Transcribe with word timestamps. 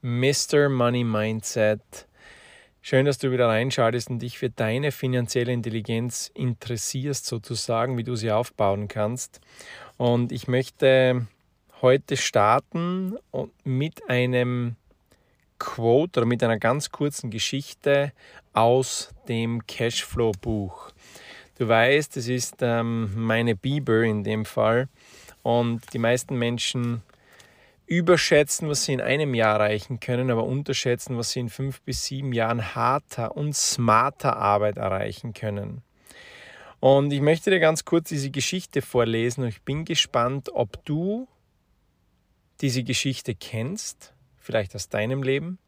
Mr. 0.00 0.68
Money 0.68 1.02
Mindset. 1.02 1.80
Schön, 2.80 3.04
dass 3.04 3.18
du 3.18 3.32
wieder 3.32 3.48
reinschaltest 3.48 4.10
und 4.10 4.20
dich 4.20 4.38
für 4.38 4.48
deine 4.48 4.92
finanzielle 4.92 5.52
Intelligenz 5.52 6.30
interessierst, 6.34 7.26
sozusagen, 7.26 7.98
wie 7.98 8.04
du 8.04 8.14
sie 8.14 8.30
aufbauen 8.30 8.86
kannst. 8.86 9.40
Und 9.96 10.30
ich 10.30 10.46
möchte 10.46 11.26
heute 11.82 12.16
starten 12.16 13.16
mit 13.64 14.08
einem 14.08 14.76
Quote 15.58 16.20
oder 16.20 16.26
mit 16.26 16.44
einer 16.44 16.58
ganz 16.58 16.90
kurzen 16.90 17.30
Geschichte 17.30 18.12
aus 18.52 19.12
dem 19.26 19.66
Cashflow-Buch. 19.66 20.92
Du 21.58 21.66
weißt, 21.66 22.16
es 22.16 22.28
ist 22.28 22.58
ähm, 22.60 23.10
meine 23.16 23.56
Bibel 23.56 24.04
in 24.04 24.22
dem 24.22 24.44
Fall 24.44 24.88
und 25.42 25.92
die 25.92 25.98
meisten 25.98 26.38
Menschen 26.38 27.02
überschätzen, 27.88 28.68
was 28.68 28.84
sie 28.84 28.92
in 28.92 29.00
einem 29.00 29.34
Jahr 29.34 29.54
erreichen 29.54 29.98
können, 29.98 30.30
aber 30.30 30.44
unterschätzen, 30.44 31.16
was 31.16 31.30
sie 31.30 31.40
in 31.40 31.48
fünf 31.48 31.80
bis 31.80 32.04
sieben 32.04 32.32
Jahren 32.32 32.74
harter 32.74 33.34
und 33.36 33.56
smarter 33.56 34.36
Arbeit 34.36 34.76
erreichen 34.76 35.32
können. 35.32 35.82
Und 36.80 37.12
ich 37.12 37.22
möchte 37.22 37.50
dir 37.50 37.60
ganz 37.60 37.84
kurz 37.84 38.10
diese 38.10 38.30
Geschichte 38.30 38.82
vorlesen 38.82 39.42
und 39.42 39.48
ich 39.48 39.62
bin 39.62 39.84
gespannt, 39.84 40.50
ob 40.52 40.84
du 40.84 41.26
diese 42.60 42.84
Geschichte 42.84 43.34
kennst, 43.34 44.12
vielleicht 44.36 44.74
aus 44.74 44.90
deinem 44.90 45.22
Leben, 45.22 45.58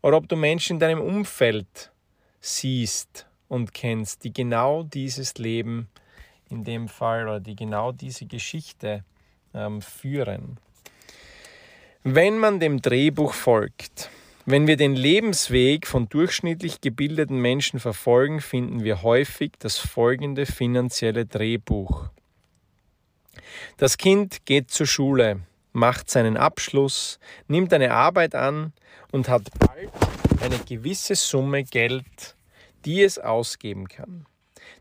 oder 0.00 0.16
ob 0.16 0.28
du 0.28 0.36
Menschen 0.36 0.74
in 0.74 0.80
deinem 0.80 1.00
Umfeld 1.00 1.90
siehst 2.40 3.26
und 3.48 3.74
kennst, 3.74 4.22
die 4.22 4.32
genau 4.32 4.84
dieses 4.84 5.38
Leben 5.38 5.88
in 6.48 6.62
dem 6.62 6.88
Fall 6.88 7.24
oder 7.24 7.40
die 7.40 7.56
genau 7.56 7.90
diese 7.90 8.26
Geschichte 8.26 9.04
ähm, 9.54 9.82
führen. 9.82 10.60
Wenn 12.04 12.38
man 12.38 12.60
dem 12.60 12.80
Drehbuch 12.80 13.34
folgt, 13.34 14.08
wenn 14.46 14.68
wir 14.68 14.76
den 14.76 14.94
Lebensweg 14.94 15.86
von 15.86 16.08
durchschnittlich 16.08 16.80
gebildeten 16.80 17.40
Menschen 17.40 17.80
verfolgen, 17.80 18.40
finden 18.40 18.84
wir 18.84 19.02
häufig 19.02 19.52
das 19.58 19.78
folgende 19.78 20.46
finanzielle 20.46 21.26
Drehbuch. 21.26 22.08
Das 23.78 23.98
Kind 23.98 24.46
geht 24.46 24.70
zur 24.70 24.86
Schule, 24.86 25.40
macht 25.72 26.08
seinen 26.08 26.36
Abschluss, 26.36 27.18
nimmt 27.48 27.72
eine 27.72 27.92
Arbeit 27.92 28.36
an 28.36 28.72
und 29.10 29.28
hat 29.28 29.50
bald 29.58 29.90
eine 30.40 30.58
gewisse 30.60 31.16
Summe 31.16 31.64
Geld, 31.64 32.36
die 32.84 33.02
es 33.02 33.18
ausgeben 33.18 33.88
kann. 33.88 34.24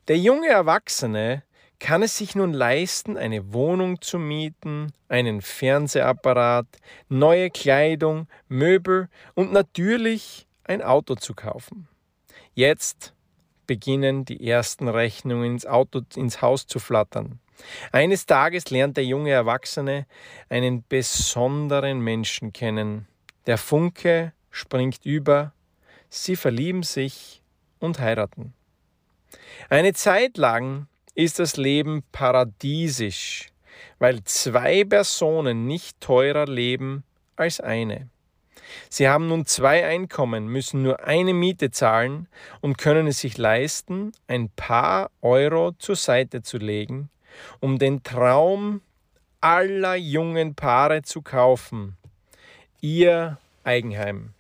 Der 0.08 0.18
junge 0.18 0.50
Erwachsene 0.50 1.42
kann 1.80 2.02
es 2.02 2.18
sich 2.18 2.36
nun 2.36 2.54
leisten, 2.54 3.18
eine 3.18 3.54
Wohnung 3.54 4.02
zu 4.02 4.18
mieten, 4.20 4.92
einen 5.10 5.42
Fernsehapparat, 5.42 6.68
neue 7.10 7.50
Kleidung, 7.50 8.28
Möbel 8.48 9.10
und 9.36 9.52
natürlich 9.52 10.48
ein 10.64 10.82
Auto 10.82 11.16
zu 11.16 11.34
kaufen. 11.34 11.88
Jetzt 12.54 13.14
beginnen 13.68 14.26
die 14.26 14.48
ersten 14.48 14.88
Rechnungen 14.88 15.54
ins 15.54 15.66
Auto, 15.66 16.02
ins 16.16 16.42
Haus 16.42 16.66
zu 16.68 16.80
flattern. 16.80 17.40
Eines 17.92 18.26
Tages 18.26 18.70
lernt 18.70 18.98
der 18.98 19.06
junge 19.06 19.32
Erwachsene 19.32 20.06
einen 20.50 20.84
besonderen 20.88 22.00
Menschen 22.00 22.54
kennen. 22.54 23.08
Der 23.46 23.58
Funke 23.58 24.34
springt 24.52 25.06
über, 25.06 25.54
sie 26.10 26.36
verlieben 26.36 26.84
sich 26.84 27.42
und 27.80 28.00
heiraten. 28.00 28.54
Eine 29.70 29.94
Zeit 29.94 30.38
lang 30.38 30.88
ist 31.18 31.40
das 31.40 31.58
Leben 31.58 32.04
paradiesisch, 32.12 33.48
weil 33.98 34.24
zwei 34.24 34.84
Personen 34.84 35.66
nicht 35.66 36.00
teurer 36.00 36.46
leben 36.46 37.04
als 37.36 37.60
eine. 37.60 38.08
Sie 38.90 39.10
haben 39.10 39.28
nun 39.28 39.46
zwei 39.48 39.86
Einkommen, 39.86 40.48
müssen 40.48 40.84
nur 40.84 41.06
eine 41.06 41.34
Miete 41.34 41.72
zahlen 41.72 42.28
und 42.62 42.78
können 42.78 43.08
es 43.08 43.20
sich 43.20 43.38
leisten, 43.38 44.12
ein 44.28 44.50
paar 44.50 45.10
Euro 45.22 45.72
zur 45.80 45.96
Seite 45.96 46.44
zu 46.44 46.58
legen, 46.58 47.10
um 47.60 47.80
den 47.80 48.04
Traum 48.04 48.82
aller 49.42 49.96
jungen 49.96 50.54
Paare 50.54 51.02
zu 51.02 51.24
kaufen, 51.24 51.98
ihr 52.80 53.40
Eigenheim. 53.64 54.34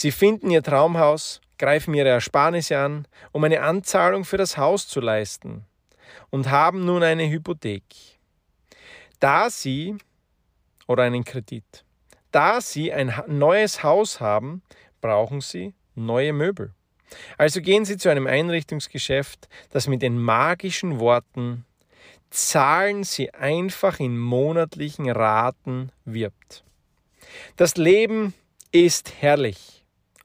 Sie 0.00 0.12
finden 0.12 0.52
ihr 0.52 0.62
Traumhaus 0.62 1.40
greifen 1.58 1.92
ihre 1.92 2.10
Ersparnisse 2.10 2.78
an, 2.78 3.08
um 3.32 3.42
eine 3.42 3.62
Anzahlung 3.62 4.24
für 4.24 4.36
das 4.36 4.56
Haus 4.56 4.86
zu 4.86 5.00
leisten 5.00 5.64
und 6.30 6.52
haben 6.52 6.84
nun 6.84 7.02
eine 7.02 7.28
Hypothek. 7.28 7.82
Da 9.18 9.50
sie 9.50 9.96
oder 10.86 11.02
einen 11.02 11.24
Kredit. 11.24 11.84
Da 12.30 12.60
sie 12.60 12.92
ein 12.92 13.12
neues 13.26 13.82
Haus 13.82 14.20
haben, 14.20 14.62
brauchen 15.00 15.40
sie 15.40 15.74
neue 15.96 16.32
Möbel. 16.32 16.72
Also 17.36 17.60
gehen 17.60 17.84
Sie 17.84 17.96
zu 17.96 18.08
einem 18.08 18.28
Einrichtungsgeschäft, 18.28 19.48
das 19.70 19.88
mit 19.88 20.02
den 20.02 20.16
magischen 20.16 21.00
Worten 21.00 21.64
Zahlen 22.30 23.02
Sie 23.02 23.34
einfach 23.34 23.98
in 23.98 24.16
monatlichen 24.16 25.10
Raten 25.10 25.90
wirbt. 26.04 26.62
Das 27.56 27.76
Leben 27.76 28.32
ist 28.70 29.14
herrlich 29.20 29.77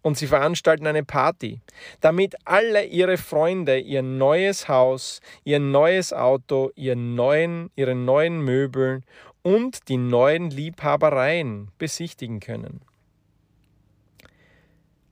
und 0.03 0.17
sie 0.17 0.27
veranstalten 0.27 0.85
eine 0.85 1.03
Party, 1.03 1.61
damit 2.01 2.35
alle 2.45 2.85
ihre 2.85 3.17
Freunde 3.17 3.79
ihr 3.79 4.03
neues 4.03 4.67
Haus, 4.67 5.21
ihr 5.43 5.59
neues 5.59 6.13
Auto, 6.13 6.71
ihr 6.75 6.95
neuen, 6.95 7.71
ihre 7.75 7.95
neuen 7.95 8.41
Möbel 8.41 9.01
und 9.41 9.89
die 9.89 9.97
neuen 9.97 10.51
Liebhabereien 10.51 11.71
besichtigen 11.79 12.39
können. 12.39 12.81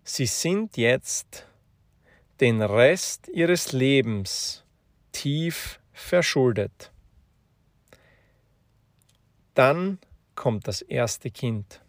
Sie 0.04 0.26
sind 0.26 0.78
jetzt 0.78 1.48
den 2.40 2.62
Rest 2.62 3.30
ihres 3.30 3.72
Lebens 3.72 4.64
tief 5.12 5.80
verschuldet. 5.94 6.92
Dann 9.54 10.00
kommt 10.36 10.68
das 10.68 10.82
erste 10.82 11.30
Kind. 11.30 11.81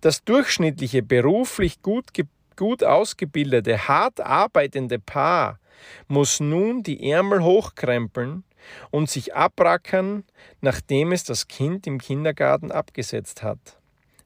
Das 0.00 0.24
durchschnittliche, 0.24 1.02
beruflich 1.02 1.82
gut, 1.82 2.06
gut 2.56 2.82
ausgebildete, 2.82 3.86
hart 3.86 4.20
arbeitende 4.20 4.98
Paar 4.98 5.58
muss 6.08 6.40
nun 6.40 6.82
die 6.82 7.10
Ärmel 7.10 7.42
hochkrempeln 7.42 8.44
und 8.90 9.10
sich 9.10 9.34
abrackern, 9.34 10.24
nachdem 10.60 11.12
es 11.12 11.24
das 11.24 11.48
Kind 11.48 11.86
im 11.86 11.98
Kindergarten 11.98 12.72
abgesetzt 12.72 13.42
hat. 13.42 13.78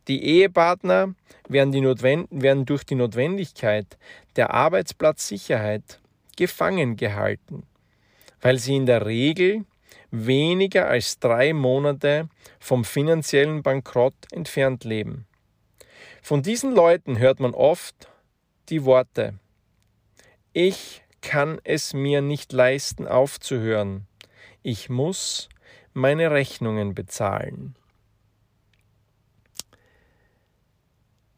Die 0.06 0.22
Ehepartner 0.22 1.14
werden, 1.48 1.72
die 1.72 1.82
werden 1.82 2.66
durch 2.66 2.84
die 2.84 2.94
Notwendigkeit 2.94 3.98
der 4.36 4.52
Arbeitsplatzsicherheit 4.52 6.00
gefangen 6.36 6.96
gehalten, 6.96 7.64
weil 8.40 8.58
sie 8.58 8.76
in 8.76 8.86
der 8.86 9.06
Regel 9.06 9.64
weniger 10.10 10.88
als 10.88 11.18
drei 11.18 11.52
Monate 11.52 12.28
vom 12.60 12.84
finanziellen 12.84 13.62
Bankrott 13.62 14.14
entfernt 14.30 14.84
leben. 14.84 15.26
Von 16.24 16.42
diesen 16.42 16.74
Leuten 16.74 17.18
hört 17.18 17.38
man 17.38 17.52
oft 17.52 18.08
die 18.70 18.86
Worte, 18.86 19.38
ich 20.54 21.02
kann 21.20 21.60
es 21.64 21.92
mir 21.92 22.22
nicht 22.22 22.50
leisten 22.54 23.06
aufzuhören, 23.06 24.06
ich 24.62 24.88
muss 24.88 25.50
meine 25.92 26.30
Rechnungen 26.30 26.94
bezahlen. 26.94 27.76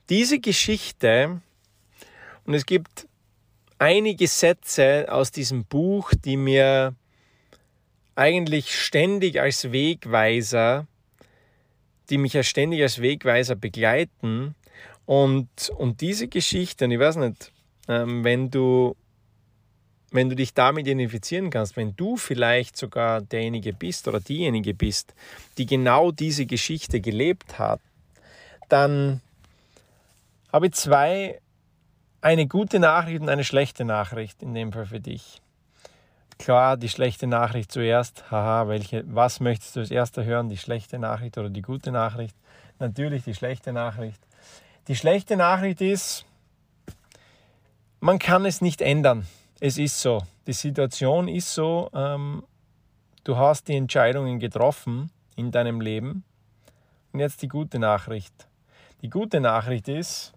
Diese 0.08 0.38
Geschichte, 0.38 1.40
und 2.44 2.54
es 2.54 2.64
gibt 2.64 3.08
einige 3.80 4.28
Sätze 4.28 5.06
aus 5.10 5.32
diesem 5.32 5.64
Buch, 5.64 6.12
die 6.14 6.36
mir 6.36 6.94
eigentlich 8.14 8.80
ständig 8.80 9.40
als 9.40 9.72
Wegweiser, 9.72 10.86
die 12.08 12.18
mich 12.18 12.34
ja 12.34 12.44
ständig 12.44 12.82
als 12.82 13.02
Wegweiser 13.02 13.56
begleiten, 13.56 14.54
und, 15.06 15.70
und 15.76 16.00
diese 16.00 16.28
Geschichte, 16.28 16.84
und 16.84 16.90
ich 16.90 16.98
weiß 16.98 17.16
nicht, 17.16 17.52
ähm, 17.88 18.24
wenn 18.24 18.50
du 18.50 18.96
wenn 20.12 20.30
du 20.30 20.36
dich 20.36 20.54
damit 20.54 20.86
identifizieren 20.86 21.50
kannst, 21.50 21.76
wenn 21.76 21.94
du 21.96 22.16
vielleicht 22.16 22.76
sogar 22.76 23.20
derjenige 23.20 23.72
bist 23.72 24.08
oder 24.08 24.20
diejenige 24.20 24.72
bist, 24.72 25.14
die 25.58 25.66
genau 25.66 26.10
diese 26.10 26.46
Geschichte 26.46 27.00
gelebt 27.00 27.58
hat, 27.58 27.80
dann 28.68 29.20
habe 30.52 30.66
ich 30.66 30.72
zwei, 30.72 31.40
eine 32.20 32.46
gute 32.46 32.78
Nachricht 32.78 33.20
und 33.20 33.28
eine 33.28 33.44
schlechte 33.44 33.84
Nachricht 33.84 34.42
in 34.42 34.54
dem 34.54 34.72
Fall 34.72 34.86
für 34.86 35.00
dich. 35.00 35.40
Klar, 36.38 36.76
die 36.76 36.88
schlechte 36.88 37.26
Nachricht 37.26 37.72
zuerst. 37.72 38.30
Haha, 38.30 38.68
welche, 38.68 39.04
was 39.06 39.40
möchtest 39.40 39.76
du 39.76 39.80
als 39.80 39.90
erster 39.90 40.24
hören? 40.24 40.48
Die 40.48 40.58
schlechte 40.58 40.98
Nachricht 40.98 41.38
oder 41.38 41.50
die 41.50 41.62
gute 41.62 41.92
Nachricht? 41.92 42.36
Natürlich 42.78 43.24
die 43.24 43.34
schlechte 43.34 43.72
Nachricht. 43.72 44.20
Die 44.88 44.94
schlechte 44.94 45.36
Nachricht 45.36 45.80
ist, 45.80 46.24
man 47.98 48.20
kann 48.20 48.44
es 48.44 48.60
nicht 48.60 48.80
ändern. 48.80 49.26
Es 49.58 49.78
ist 49.78 50.00
so. 50.00 50.22
Die 50.46 50.52
Situation 50.52 51.26
ist 51.26 51.52
so. 51.52 51.90
Ähm, 51.92 52.44
du 53.24 53.36
hast 53.36 53.66
die 53.66 53.74
Entscheidungen 53.74 54.38
getroffen 54.38 55.10
in 55.34 55.50
deinem 55.50 55.80
Leben. 55.80 56.22
Und 57.12 57.18
jetzt 57.18 57.42
die 57.42 57.48
gute 57.48 57.80
Nachricht. 57.80 58.46
Die 59.02 59.10
gute 59.10 59.40
Nachricht 59.40 59.88
ist, 59.88 60.32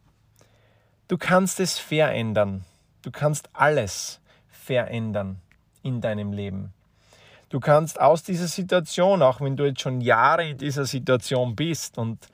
du 1.10 1.20
kannst 1.20 1.60
es 1.60 1.78
verändern. 1.78 2.66
Du 3.04 3.12
kannst 3.12 3.50
alles 3.54 4.20
verändern 4.50 5.42
in 5.84 6.02
deinem 6.02 6.34
Leben. 6.34 6.74
Du 7.50 7.60
kannst 7.60 8.02
aus 8.02 8.24
dieser 8.24 8.48
Situation, 8.48 9.22
auch 9.22 9.42
wenn 9.42 9.56
du 9.56 9.66
jetzt 9.66 9.82
schon 9.82 10.02
Jahre 10.02 10.50
in 10.50 10.58
dieser 10.58 10.86
Situation 10.86 11.56
bist, 11.56 12.00
und 12.00 12.28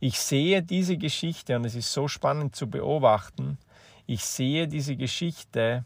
ich 0.00 0.20
sehe 0.20 0.62
diese 0.62 0.96
Geschichte, 0.96 1.56
und 1.56 1.64
es 1.64 1.74
ist 1.74 1.92
so 1.92 2.08
spannend 2.08 2.54
zu 2.54 2.68
beobachten, 2.68 3.58
ich 4.06 4.24
sehe 4.24 4.68
diese 4.68 4.96
Geschichte 4.96 5.84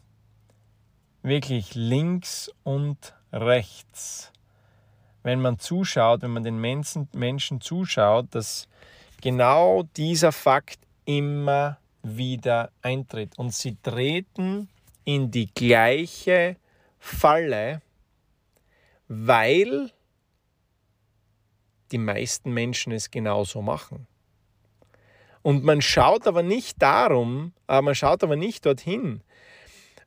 wirklich 1.23 1.75
links 1.75 2.51
und 2.63 3.13
rechts. 3.31 4.31
Wenn 5.23 5.41
man 5.41 5.59
zuschaut, 5.59 6.21
wenn 6.21 6.31
man 6.31 6.43
den 6.43 6.59
Menschen, 6.59 7.07
Menschen 7.13 7.61
zuschaut, 7.61 8.27
dass 8.31 8.67
genau 9.21 9.83
dieser 9.95 10.31
Fakt 10.31 10.79
immer 11.05 11.77
wieder 12.03 12.71
eintritt. 12.81 13.37
Und 13.37 13.53
sie 13.53 13.77
treten 13.81 14.69
in 15.05 15.31
die 15.31 15.47
gleiche 15.53 16.57
Falle, 16.99 17.81
weil 19.07 19.91
die 21.91 21.97
meisten 21.97 22.53
Menschen 22.53 22.91
es 22.91 23.11
genauso 23.11 23.61
machen. 23.61 24.07
Und 25.41 25.63
man 25.63 25.81
schaut 25.81 26.27
aber 26.27 26.43
nicht 26.43 26.81
darum, 26.81 27.53
aber 27.67 27.81
man 27.81 27.95
schaut 27.95 28.23
aber 28.23 28.35
nicht 28.35 28.65
dorthin, 28.65 29.21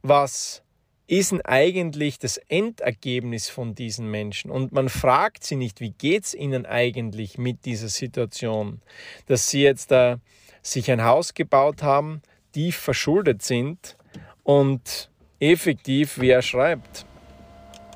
was 0.02 0.62
ist 1.06 1.32
denn 1.32 1.42
eigentlich 1.42 2.19
das 2.19 2.38
Endergebnis 2.48 3.48
von 3.48 3.75
diesen 3.75 4.10
Menschen? 4.10 4.50
Und 4.50 4.72
man 4.72 4.88
fragt 4.88 5.44
sie 5.44 5.56
nicht, 5.56 5.81
wie 5.81 5.90
geht 5.90 6.25
es 6.25 6.34
ihnen 6.34 6.66
eigentlich 6.66 7.36
mit 7.36 7.64
dieser 7.64 7.88
Situation, 7.88 8.80
dass 9.26 9.48
sie 9.48 9.62
jetzt 9.62 9.90
da 9.90 10.20
sich 10.62 10.90
ein 10.90 11.04
Haus 11.04 11.34
gebaut 11.34 11.82
haben, 11.82 12.22
tief 12.52 12.76
verschuldet 12.76 13.42
sind 13.42 13.96
und 14.44 15.10
effektiv, 15.40 16.20
wie 16.20 16.30
er 16.30 16.42
schreibt, 16.42 17.04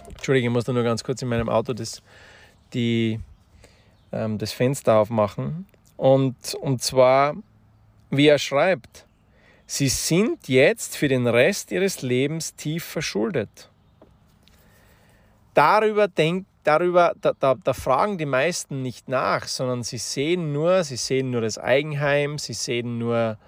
Entschuldige, 0.08 0.48
ich 0.48 0.52
muss 0.52 0.64
da 0.64 0.72
nur 0.72 0.82
ganz 0.82 1.04
kurz 1.04 1.22
in 1.22 1.28
meinem 1.28 1.48
Auto 1.48 1.72
das, 1.72 2.02
die, 2.74 3.20
ähm, 4.12 4.38
das 4.38 4.52
Fenster 4.52 4.96
aufmachen. 4.96 5.66
Und, 5.96 6.54
und 6.54 6.82
zwar, 6.82 7.34
wie 8.10 8.28
er 8.28 8.38
schreibt, 8.38 9.06
sie 9.66 9.88
sind 9.88 10.48
jetzt 10.48 10.96
für 10.96 11.08
den 11.08 11.26
Rest 11.26 11.72
ihres 11.72 12.02
Lebens 12.02 12.54
tief 12.54 12.84
verschuldet. 12.84 13.68
Darüber, 15.54 16.06
denk, 16.06 16.46
darüber 16.62 17.14
da, 17.20 17.32
da, 17.38 17.54
da 17.56 17.72
fragen 17.72 18.16
die 18.16 18.26
meisten 18.26 18.82
nicht 18.82 19.08
nach, 19.08 19.48
sondern 19.48 19.82
sie 19.82 19.98
sehen 19.98 20.52
nur, 20.52 20.84
sie 20.84 20.96
sehen 20.96 21.30
nur 21.30 21.40
das 21.40 21.58
Eigenheim, 21.58 22.38
sie 22.38 22.52
sehen 22.52 22.98
nur 22.98 23.38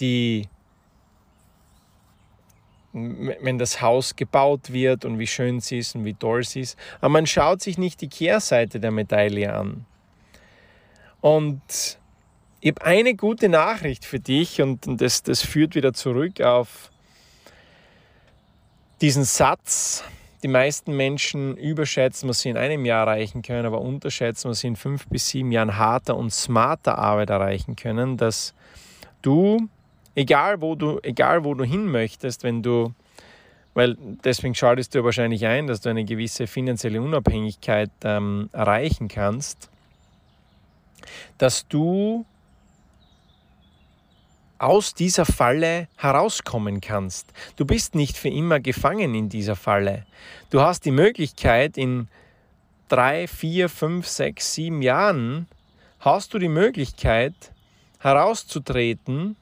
die, 0.00 0.48
wenn 2.92 3.58
das 3.58 3.82
Haus 3.82 4.16
gebaut 4.16 4.72
wird 4.72 5.04
und 5.04 5.18
wie 5.18 5.26
schön 5.26 5.60
sie 5.60 5.78
ist 5.78 5.94
und 5.94 6.06
wie 6.06 6.14
toll 6.14 6.42
sie 6.44 6.60
ist. 6.60 6.78
Aber 7.00 7.10
man 7.10 7.26
schaut 7.26 7.60
sich 7.60 7.76
nicht 7.76 8.00
die 8.00 8.08
Kehrseite 8.08 8.80
der 8.80 8.90
Medaille 8.90 9.52
an. 9.52 9.84
Und 11.22 11.98
ich 12.60 12.70
habe 12.70 12.84
eine 12.84 13.14
gute 13.14 13.48
Nachricht 13.48 14.04
für 14.04 14.20
dich 14.20 14.60
und 14.60 15.00
das, 15.00 15.22
das 15.22 15.40
führt 15.40 15.74
wieder 15.74 15.94
zurück 15.94 16.42
auf 16.42 16.90
diesen 19.00 19.24
Satz. 19.24 20.04
Die 20.42 20.48
meisten 20.48 20.94
Menschen 20.94 21.56
überschätzen, 21.56 22.28
was 22.28 22.40
sie 22.40 22.50
in 22.50 22.58
einem 22.58 22.84
Jahr 22.84 23.06
erreichen 23.06 23.40
können, 23.40 23.64
aber 23.64 23.80
unterschätzen, 23.80 24.50
was 24.50 24.60
sie 24.60 24.66
in 24.66 24.76
fünf 24.76 25.06
bis 25.06 25.28
sieben 25.28 25.52
Jahren 25.52 25.78
harter 25.78 26.16
und 26.16 26.34
smarter 26.34 26.98
Arbeit 26.98 27.30
erreichen 27.30 27.76
können, 27.76 28.18
dass 28.18 28.52
du 29.22 29.68
egal 30.14 30.60
wo 30.60 30.74
du, 30.74 30.98
egal 31.02 31.44
wo 31.44 31.54
du 31.54 31.64
hin 31.64 31.86
möchtest, 31.86 32.44
wenn 32.44 32.62
du, 32.62 32.92
weil 33.74 33.96
deswegen 34.24 34.54
schaltest 34.54 34.94
du 34.94 35.04
wahrscheinlich 35.04 35.46
ein, 35.46 35.66
dass 35.66 35.80
du 35.80 35.88
eine 35.88 36.04
gewisse 36.04 36.46
finanzielle 36.46 37.00
Unabhängigkeit 37.00 37.90
ähm, 38.04 38.50
erreichen 38.52 39.08
kannst, 39.08 39.70
dass 41.38 41.66
du 41.68 42.24
aus 44.58 44.94
dieser 44.94 45.26
Falle 45.26 45.88
herauskommen 45.96 46.80
kannst. 46.80 47.32
Du 47.56 47.64
bist 47.64 47.96
nicht 47.96 48.16
für 48.16 48.28
immer 48.28 48.60
gefangen 48.60 49.12
in 49.12 49.28
dieser 49.28 49.56
Falle. 49.56 50.06
Du 50.50 50.60
hast 50.60 50.84
die 50.84 50.92
Möglichkeit, 50.92 51.76
in 51.76 52.08
drei, 52.88 53.26
vier, 53.26 53.68
fünf, 53.68 54.06
sechs, 54.06 54.54
sieben 54.54 54.80
Jahren 54.80 55.48
hast 55.98 56.34
du 56.34 56.38
die 56.38 56.48
Möglichkeit 56.48 57.34
herauszutreten 57.98 59.34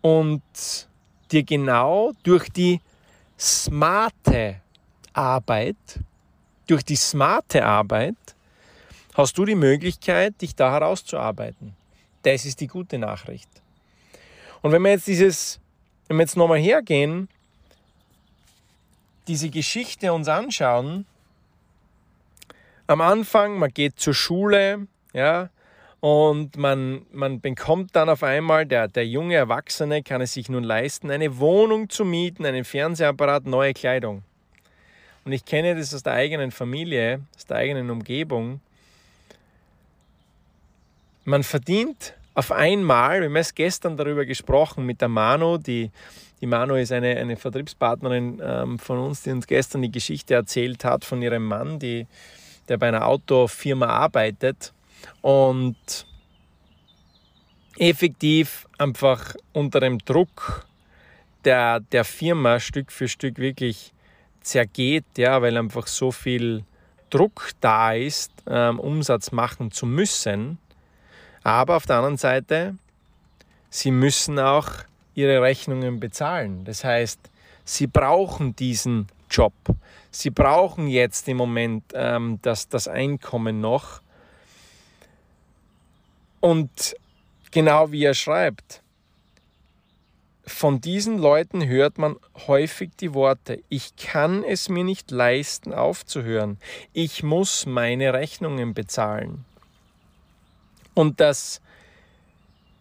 und 0.00 0.42
dir 1.30 1.42
genau 1.44 2.12
durch 2.22 2.48
die 2.48 2.80
smarte 3.38 4.56
Arbeit, 5.12 5.76
durch 6.66 6.84
die 6.84 6.96
smarte 6.96 7.64
Arbeit 7.64 8.16
hast 9.14 9.38
du 9.38 9.44
die 9.44 9.54
Möglichkeit, 9.54 10.40
dich 10.40 10.54
da 10.54 10.72
herauszuarbeiten. 10.72 11.74
Das 12.22 12.44
ist 12.44 12.60
die 12.60 12.66
gute 12.66 12.98
Nachricht. 12.98 13.48
Und 14.62 14.72
wenn 14.72 14.82
wir 14.82 14.92
jetzt 14.92 15.06
dieses, 15.06 15.60
wenn 16.08 16.16
wir 16.16 16.24
jetzt 16.24 16.36
nochmal 16.36 16.58
hergehen, 16.58 17.28
diese 19.26 19.48
Geschichte 19.50 20.12
uns 20.12 20.28
anschauen, 20.28 21.06
am 22.86 23.00
Anfang, 23.00 23.58
man 23.58 23.70
geht 23.72 23.98
zur 23.98 24.14
Schule, 24.14 24.86
ja, 25.12 25.48
und 26.00 26.58
man, 26.58 27.06
man 27.12 27.40
bekommt 27.40 27.96
dann 27.96 28.10
auf 28.10 28.22
einmal, 28.22 28.66
der, 28.66 28.88
der 28.88 29.06
junge 29.06 29.36
Erwachsene 29.36 30.02
kann 30.02 30.20
es 30.20 30.34
sich 30.34 30.50
nun 30.50 30.62
leisten, 30.62 31.10
eine 31.10 31.38
Wohnung 31.38 31.88
zu 31.88 32.04
mieten, 32.04 32.44
einen 32.44 32.64
Fernsehapparat, 32.64 33.46
neue 33.46 33.72
Kleidung. 33.72 34.22
Und 35.24 35.32
ich 35.32 35.46
kenne 35.46 35.74
das 35.74 35.94
aus 35.94 36.02
der 36.02 36.12
eigenen 36.12 36.50
Familie, 36.50 37.22
aus 37.34 37.46
der 37.46 37.56
eigenen 37.56 37.88
Umgebung. 37.88 38.60
Man 41.24 41.42
verdient 41.42 42.14
auf 42.34 42.52
einmal, 42.52 43.20
wir 43.20 43.28
haben 43.28 43.36
erst 43.36 43.56
gestern 43.56 43.96
darüber 43.96 44.26
gesprochen 44.26 44.84
mit 44.84 45.00
der 45.00 45.08
Manu, 45.08 45.56
die, 45.56 45.90
die 46.40 46.46
Manu 46.46 46.74
ist 46.74 46.92
eine, 46.92 47.16
eine 47.16 47.36
Vertriebspartnerin 47.36 48.42
ähm, 48.44 48.78
von 48.78 48.98
uns, 48.98 49.22
die 49.22 49.30
uns 49.30 49.46
gestern 49.46 49.82
die 49.82 49.90
Geschichte 49.90 50.34
erzählt 50.34 50.84
hat 50.84 51.04
von 51.04 51.22
ihrem 51.22 51.46
Mann, 51.46 51.78
die, 51.78 52.06
der 52.68 52.76
bei 52.76 52.88
einer 52.88 53.06
Autofirma 53.06 53.86
arbeitet 53.86 54.74
und 55.22 55.76
effektiv 57.78 58.66
einfach 58.78 59.34
unter 59.52 59.80
dem 59.80 59.98
Druck 59.98 60.66
der, 61.44 61.80
der 61.80 62.04
Firma 62.04 62.60
Stück 62.60 62.92
für 62.92 63.08
Stück 63.08 63.38
wirklich 63.38 63.92
zergeht, 64.40 65.04
ja, 65.16 65.40
weil 65.40 65.56
einfach 65.56 65.86
so 65.86 66.12
viel 66.12 66.64
Druck 67.10 67.50
da 67.60 67.92
ist, 67.92 68.32
ähm, 68.46 68.78
Umsatz 68.78 69.32
machen 69.32 69.70
zu 69.70 69.86
müssen. 69.86 70.58
Aber 71.44 71.76
auf 71.76 71.86
der 71.86 71.96
anderen 71.96 72.16
Seite, 72.16 72.76
sie 73.70 73.92
müssen 73.92 74.40
auch 74.40 74.68
ihre 75.14 75.40
Rechnungen 75.40 76.00
bezahlen. 76.00 76.64
Das 76.64 76.82
heißt, 76.82 77.20
sie 77.64 77.86
brauchen 77.86 78.56
diesen 78.56 79.06
Job. 79.30 79.52
Sie 80.10 80.30
brauchen 80.30 80.88
jetzt 80.88 81.28
im 81.28 81.36
Moment 81.36 81.84
ähm, 81.94 82.40
das, 82.42 82.68
das 82.68 82.88
Einkommen 82.88 83.60
noch, 83.60 84.00
und 86.44 86.94
genau 87.52 87.90
wie 87.90 88.04
er 88.04 88.12
schreibt, 88.12 88.82
von 90.44 90.82
diesen 90.82 91.16
Leuten 91.16 91.66
hört 91.66 91.96
man 91.96 92.16
häufig 92.46 92.90
die 93.00 93.14
Worte, 93.14 93.62
ich 93.70 93.96
kann 93.96 94.44
es 94.44 94.68
mir 94.68 94.84
nicht 94.84 95.10
leisten 95.10 95.72
aufzuhören, 95.72 96.58
ich 96.92 97.22
muss 97.22 97.64
meine 97.64 98.12
Rechnungen 98.12 98.74
bezahlen. 98.74 99.46
Und 100.94 101.20
dass 101.20 101.60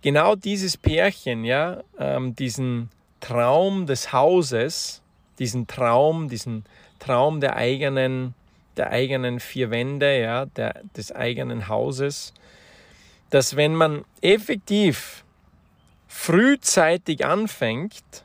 genau 0.01 0.36
dieses 0.36 0.77
Pärchen, 0.77 1.43
ja, 1.43 1.84
ähm, 1.98 2.36
diesen 2.36 2.89
Traum 3.20 3.86
des 3.88 4.13
Hauses, 4.13 5.01
diesen 5.39 5.65
Traum, 5.67 6.29
diesen 6.29 6.65
Traum 7.00 7.39
der 7.39 7.55
eigenen, 7.55 8.36
der 8.77 8.91
eigenen 8.91 9.39
vier 9.39 9.72
Wände, 9.72 10.20
ja, 10.20 10.46
der, 10.46 10.82
des 10.96 11.12
eigenen 11.12 11.67
Hauses, 11.67 12.34
dass 13.29 13.55
wenn 13.55 13.74
man 13.74 14.05
effektiv 14.22 15.24
frühzeitig 16.08 17.25
anfängt, 17.25 18.24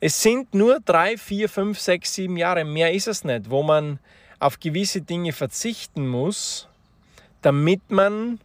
es 0.00 0.22
sind 0.22 0.54
nur 0.54 0.80
drei, 0.80 1.16
vier, 1.16 1.48
fünf, 1.48 1.80
sechs, 1.80 2.14
sieben 2.14 2.36
Jahre, 2.36 2.64
mehr 2.64 2.92
ist 2.92 3.08
es 3.08 3.24
nicht, 3.24 3.50
wo 3.50 3.62
man 3.62 3.98
auf 4.38 4.60
gewisse 4.60 5.00
Dinge 5.00 5.32
verzichten 5.32 6.06
muss, 6.06 6.67
damit 7.42 7.90
man 7.90 8.40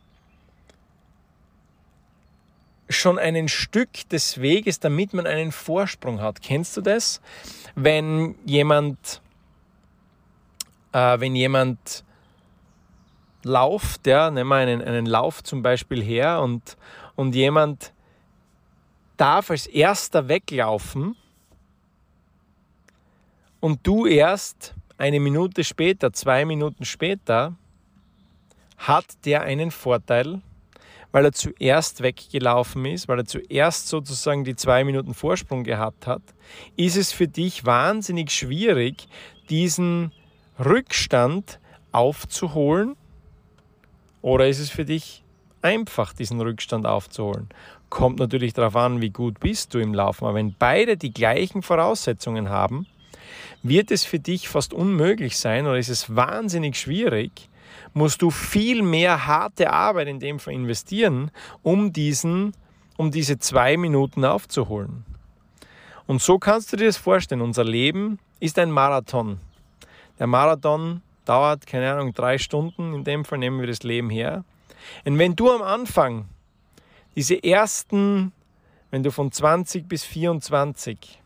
schon 2.90 3.18
ein 3.18 3.48
Stück 3.48 4.08
des 4.10 4.40
Weges, 4.40 4.80
damit 4.80 5.14
man 5.14 5.26
einen 5.26 5.52
Vorsprung 5.52 6.22
hat. 6.22 6.42
Kennst 6.42 6.78
du 6.78 6.82
das? 6.82 7.22
Wenn 7.76 8.36
jemand, 8.46 9.22
äh, 10.92 11.20
wenn 11.20 11.36
jemand 11.36 12.04
lauft, 13.44 14.08
ja, 14.08 14.32
nehmen 14.32 14.50
wir 14.50 14.56
einen, 14.56 14.82
einen 14.82 15.06
Lauf 15.06 15.44
zum 15.44 15.62
Beispiel 15.64 16.02
her 16.04 16.42
und, 16.42 16.78
und 17.16 17.36
jemand 17.36 17.94
darf 19.18 19.50
als 19.52 19.68
erster 19.68 20.28
weglaufen 20.28 21.16
und 23.60 23.86
du 23.86 24.06
erst 24.06 24.76
eine 24.98 25.20
Minute 25.20 25.64
später, 25.64 26.14
zwei 26.14 26.46
Minuten 26.46 26.86
später, 26.86 27.56
hat 28.88 29.06
der 29.26 29.44
einen 29.44 29.72
Vorteil, 29.72 30.42
weil 31.12 31.26
er 31.26 31.32
zuerst 31.32 32.02
weggelaufen 32.02 32.86
ist, 32.86 33.08
weil 33.08 33.20
er 33.20 33.26
zuerst 33.26 33.88
sozusagen 33.88 34.44
die 34.44 34.56
zwei 34.56 34.84
Minuten 34.84 35.14
Vorsprung 35.14 35.64
gehabt 35.64 36.08
hat, 36.08 36.22
ist 36.76 36.98
es 36.98 37.12
für 37.12 37.28
dich 37.28 37.66
wahnsinnig 37.66 38.32
schwierig, 38.32 39.08
diesen 39.50 40.12
Rückstand 40.60 41.60
aufzuholen? 41.92 42.96
Oder 44.22 44.48
ist 44.48 44.60
es 44.60 44.70
für 44.70 44.86
dich 44.86 45.24
einfach, 45.62 46.14
diesen 46.14 46.42
Rückstand 46.42 46.86
aufzuholen? 46.86 47.50
Kommt 47.90 48.20
natürlich 48.20 48.54
darauf 48.54 48.76
an, 48.76 49.02
wie 49.02 49.12
gut 49.12 49.40
bist 49.40 49.74
du 49.74 49.80
im 49.80 49.94
Laufen. 49.94 50.26
Aber 50.26 50.36
wenn 50.36 50.56
beide 50.58 50.98
die 50.98 51.14
gleichen 51.14 51.62
Voraussetzungen 51.62 52.50
haben, 52.50 52.88
wird 53.62 53.92
es 53.92 54.04
für 54.04 54.20
dich 54.20 54.50
fast 54.50 54.74
unmöglich 54.74 55.38
sein 55.38 55.68
oder 55.68 55.78
ist 55.78 55.90
es 55.90 56.16
wahnsinnig 56.16 56.76
schwierig, 56.76 57.50
musst 57.94 58.22
du 58.22 58.30
viel 58.30 58.82
mehr 58.82 59.28
harte 59.28 59.72
Arbeit 59.72 60.08
in 60.08 60.20
dem 60.20 60.40
Fall 60.40 60.54
investieren, 60.54 61.32
um, 61.62 61.94
diesen, 61.94 62.54
um 62.98 63.12
diese 63.12 63.38
zwei 63.38 63.78
Minuten 63.78 64.26
aufzuholen. 64.26 65.06
Und 66.06 66.22
so 66.22 66.40
kannst 66.40 66.74
du 66.74 66.78
dir 66.78 66.88
das 66.88 66.98
vorstellen. 66.98 67.42
Unser 67.42 67.64
Leben 67.64 68.20
ist 68.40 68.60
ein 68.60 68.72
Marathon. 68.72 69.40
Der 70.20 70.28
Marathon 70.28 71.02
dauert, 71.26 71.66
keine 71.66 71.92
Ahnung, 71.92 72.14
drei 72.14 72.38
Stunden. 72.38 72.94
In 72.94 73.04
dem 73.04 73.26
Fall 73.26 73.38
nehmen 73.38 73.60
wir 73.60 73.68
das 73.68 73.84
Leben 73.84 74.10
her. 74.10 74.44
Und 75.06 75.18
wenn 75.18 75.36
du 75.36 75.50
am 75.50 75.62
Anfang 75.62 76.26
diese 77.16 77.42
ersten, 77.42 78.34
wenn 78.92 79.04
du 79.04 79.12
von 79.12 79.32
20 79.32 79.88
bis 79.88 80.04
24, 80.04 81.22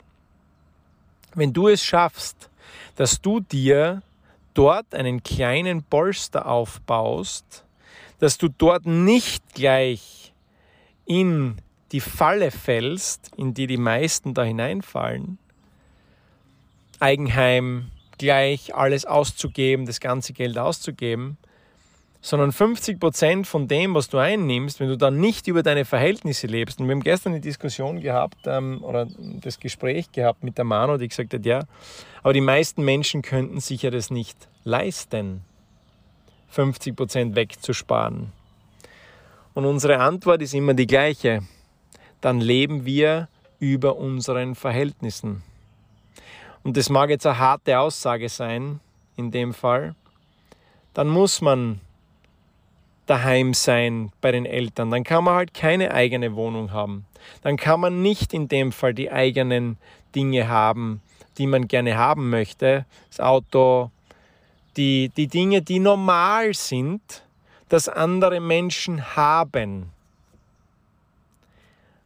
wenn 1.34 1.54
du 1.54 1.68
es 1.68 1.84
schaffst, 1.84 2.50
dass 2.96 3.22
du 3.22 3.40
dir 3.40 4.02
dort 4.58 4.96
einen 4.96 5.22
kleinen 5.22 5.84
Polster 5.84 6.48
aufbaust, 6.48 7.64
dass 8.18 8.40
du 8.40 8.48
dort 8.50 8.88
nicht 8.88 9.54
gleich 9.54 10.34
in 11.06 11.58
die 11.92 12.00
Falle 12.00 12.50
fällst, 12.50 13.32
in 13.38 13.54
die 13.54 13.68
die 13.68 13.78
meisten 13.78 14.34
da 14.34 14.44
hineinfallen, 14.44 15.38
Eigenheim 17.00 17.92
gleich 18.18 18.74
alles 18.74 19.06
auszugeben, 19.06 19.86
das 19.86 20.00
ganze 20.00 20.34
Geld 20.34 20.58
auszugeben, 20.58 21.38
sondern 22.28 22.52
50 22.52 23.00
Prozent 23.00 23.48
von 23.48 23.70
dem, 23.70 23.96
was 23.96 24.10
du 24.10 24.18
einnimmst, 24.18 24.82
wenn 24.82 24.90
du 24.90 24.98
dann 24.98 25.18
nicht 25.18 25.48
über 25.48 25.64
deine 25.64 25.86
Verhältnisse 25.86 26.46
lebst. 26.46 26.78
Und 26.82 26.88
wir 26.88 26.96
haben 26.96 27.02
gestern 27.04 27.32
eine 27.32 27.40
Diskussion 27.40 28.02
gehabt 28.02 28.40
ähm, 28.48 28.84
oder 28.84 29.08
das 29.42 29.62
Gespräch 29.62 30.12
gehabt 30.12 30.44
mit 30.44 30.58
der 30.58 30.66
Mano, 30.66 30.98
die 30.98 31.08
gesagt 31.08 31.34
hat, 31.34 31.46
ja, 31.46 31.64
aber 32.24 32.34
die 32.34 32.42
meisten 32.42 32.84
Menschen 32.84 33.22
könnten 33.22 33.62
sich 33.62 33.84
ja 33.84 33.92
das 33.92 34.12
nicht 34.12 34.38
leisten, 34.66 35.40
50 36.50 36.98
Prozent 36.98 37.36
wegzusparen. 37.38 38.34
Und 39.54 39.64
unsere 39.64 40.00
Antwort 40.00 40.42
ist 40.42 40.54
immer 40.54 40.74
die 40.74 40.86
gleiche. 40.86 41.44
Dann 42.20 42.42
leben 42.42 42.84
wir 42.84 43.30
über 43.60 43.96
unseren 43.96 44.56
Verhältnissen. 44.56 45.44
Und 46.62 46.76
das 46.76 46.90
mag 46.90 47.10
jetzt 47.10 47.26
eine 47.26 47.40
harte 47.40 47.80
Aussage 47.80 48.28
sein, 48.28 48.82
in 49.16 49.32
dem 49.32 49.54
Fall. 49.54 49.96
Dann 50.94 51.08
muss 51.08 51.40
man 51.40 51.80
daheim 53.08 53.54
sein 53.54 54.12
bei 54.22 54.32
den 54.32 54.46
Eltern. 54.46 54.92
Dann 54.92 55.04
kann 55.04 55.24
man 55.24 55.36
halt 55.36 55.54
keine 55.54 55.94
eigene 55.94 56.36
Wohnung 56.36 56.72
haben. 56.72 57.06
Dann 57.42 57.58
kann 57.58 57.80
man 57.80 58.02
nicht 58.02 58.34
in 58.34 58.48
dem 58.48 58.72
Fall 58.72 58.94
die 58.94 59.12
eigenen 59.12 59.78
Dinge 60.16 60.48
haben, 60.48 61.02
die 61.38 61.48
man 61.48 61.68
gerne 61.68 61.98
haben 61.98 62.30
möchte. 62.30 62.86
Das 63.10 63.20
Auto, 63.20 63.92
die, 64.76 65.10
die 65.16 65.28
Dinge, 65.28 65.62
die 65.62 65.80
normal 65.80 66.54
sind, 66.54 67.24
dass 67.70 67.90
andere 67.90 68.40
Menschen 68.40 69.16
haben. 69.16 69.92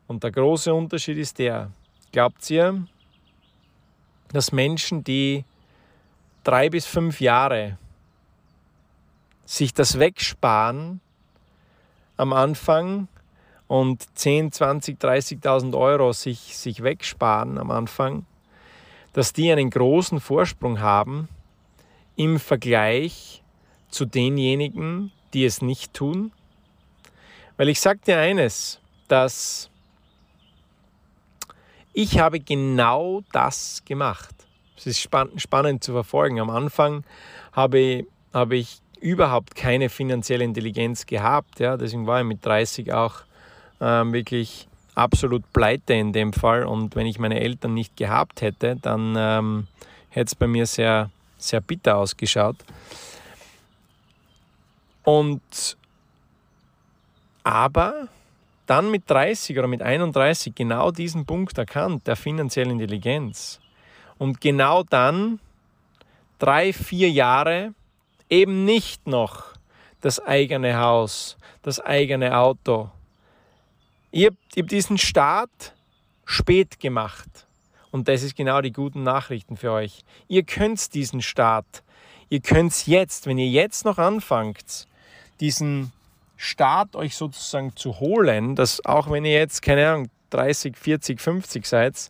Und 0.08 0.24
der 0.24 0.31
große 0.31 0.74
Unterschied 0.74 1.17
ist 1.17 1.39
der, 1.39 1.72
glaubt 2.12 2.50
ihr, 2.50 2.86
dass 4.34 4.51
Menschen, 4.51 5.03
die 5.03 5.46
drei 6.43 6.70
bis 6.70 6.86
fünf 6.86 7.22
Jahre 7.22 7.77
sich 9.51 9.74
das 9.74 10.00
wegsparen 10.00 11.01
am 12.15 12.31
Anfang 12.31 13.10
und 13.67 14.17
10, 14.17 14.53
20, 14.53 14.98
30.000 14.98 15.77
Euro 15.77 16.13
sich, 16.13 16.58
sich 16.58 16.84
wegsparen 16.84 17.58
am 17.58 17.70
Anfang, 17.70 18.25
dass 19.12 19.34
die 19.34 19.51
einen 19.51 19.70
großen 19.70 20.22
Vorsprung 20.22 20.79
haben 20.79 21.27
im 22.15 22.39
Vergleich 22.39 23.43
zu 23.89 24.05
denjenigen, 24.05 25.12
die 25.34 25.43
es 25.43 25.62
nicht 25.62 25.93
tun. 25.93 26.31
Weil 27.58 27.67
ich 27.67 27.81
sage 27.81 28.00
dir 28.05 28.20
eines, 28.20 28.79
dass 29.10 29.70
ich 31.91 32.20
habe 32.20 32.39
genau 32.39 33.22
das 33.34 33.84
gemacht. 33.84 34.34
Es 34.77 34.88
ist 34.88 35.01
spannend 35.01 35.84
zu 35.84 35.91
verfolgen. 35.91 36.39
Am 36.39 36.50
Anfang 36.50 37.03
habe, 37.51 38.05
habe 38.34 38.55
ich 38.55 38.81
überhaupt 39.01 39.55
keine 39.55 39.89
finanzielle 39.89 40.43
Intelligenz 40.43 41.05
gehabt. 41.05 41.60
Ja? 41.60 41.75
Deswegen 41.75 42.08
war 42.08 42.22
ich 42.22 42.27
mit 42.27 42.46
30 42.46 42.93
auch 42.93 43.15
ähm, 43.81 44.13
wirklich 44.13 44.67
absolut 44.96 45.51
pleite 45.53 45.93
in 45.93 46.13
dem 46.13 46.34
Fall. 46.34 46.65
Und 46.65 46.96
wenn 46.96 47.08
ich 47.08 47.20
meine 47.20 47.39
Eltern 47.39 47.74
nicht 47.74 47.98
gehabt 47.98 48.41
hätte, 48.41 48.77
dann 48.81 49.15
ähm, 49.17 49.67
hätte 50.10 50.27
es 50.27 50.36
bei 50.36 50.48
mir 50.48 50.65
sehr, 50.65 51.10
sehr 51.38 51.62
bitter 51.62 51.98
ausgeschaut. 51.98 52.58
Und 55.03 55.77
aber 57.43 58.08
dann 58.67 58.91
mit 58.91 59.10
30 59.10 59.58
oder 59.58 59.67
mit 59.67 59.81
31 59.81 60.53
genau 60.53 60.91
diesen 60.91 61.25
Punkt 61.25 61.58
erkannt, 61.58 62.05
der 62.08 62.15
finanziellen 62.15 62.72
Intelligenz. 62.79 63.60
Und 64.20 64.39
genau 64.39 64.84
dann, 64.84 65.39
drei, 66.38 66.72
vier 66.72 67.10
Jahre 67.10 67.74
eben 68.31 68.65
nicht 68.65 69.05
noch 69.05 69.43
das 70.00 70.19
eigene 70.19 70.79
Haus, 70.79 71.38
das 71.61 71.79
eigene 71.79 72.35
Auto. 72.35 72.89
Ich 74.09 74.25
habe 74.25 74.38
hab 74.57 74.67
diesen 74.67 74.97
Start 74.97 75.75
spät 76.25 76.79
gemacht. 76.79 77.45
Und 77.91 78.07
das 78.07 78.23
ist 78.23 78.35
genau 78.35 78.61
die 78.61 78.71
guten 78.71 79.03
Nachrichten 79.03 79.57
für 79.57 79.71
euch. 79.71 80.03
Ihr 80.29 80.43
könnt 80.43 80.93
diesen 80.93 81.21
Start, 81.21 81.83
ihr 82.29 82.39
könnt 82.39 82.88
jetzt, 82.88 83.27
wenn 83.27 83.38
ihr 83.38 83.50
jetzt 83.50 83.83
noch 83.83 83.97
anfangt, 83.97 84.88
diesen 85.41 85.91
Start 86.38 86.95
euch 86.95 87.15
sozusagen 87.15 87.75
zu 87.75 88.00
holen, 88.00 88.55
dass 88.55 88.83
auch 88.85 89.11
wenn 89.11 89.25
ihr 89.25 89.33
jetzt, 89.33 89.61
keine 89.61 89.88
Ahnung, 89.88 90.09
30, 90.31 90.77
40, 90.77 91.19
50 91.19 91.65
seid, 91.65 92.09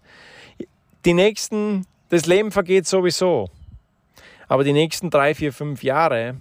die 1.04 1.14
nächsten, 1.14 1.88
das 2.10 2.28
Leben 2.28 2.52
vergeht 2.52 2.86
sowieso. 2.86 3.50
Aber 4.52 4.66
die 4.66 4.74
nächsten 4.74 5.10
drei, 5.10 5.34
vier, 5.34 5.54
fünf 5.54 5.82
Jahre 5.82 6.36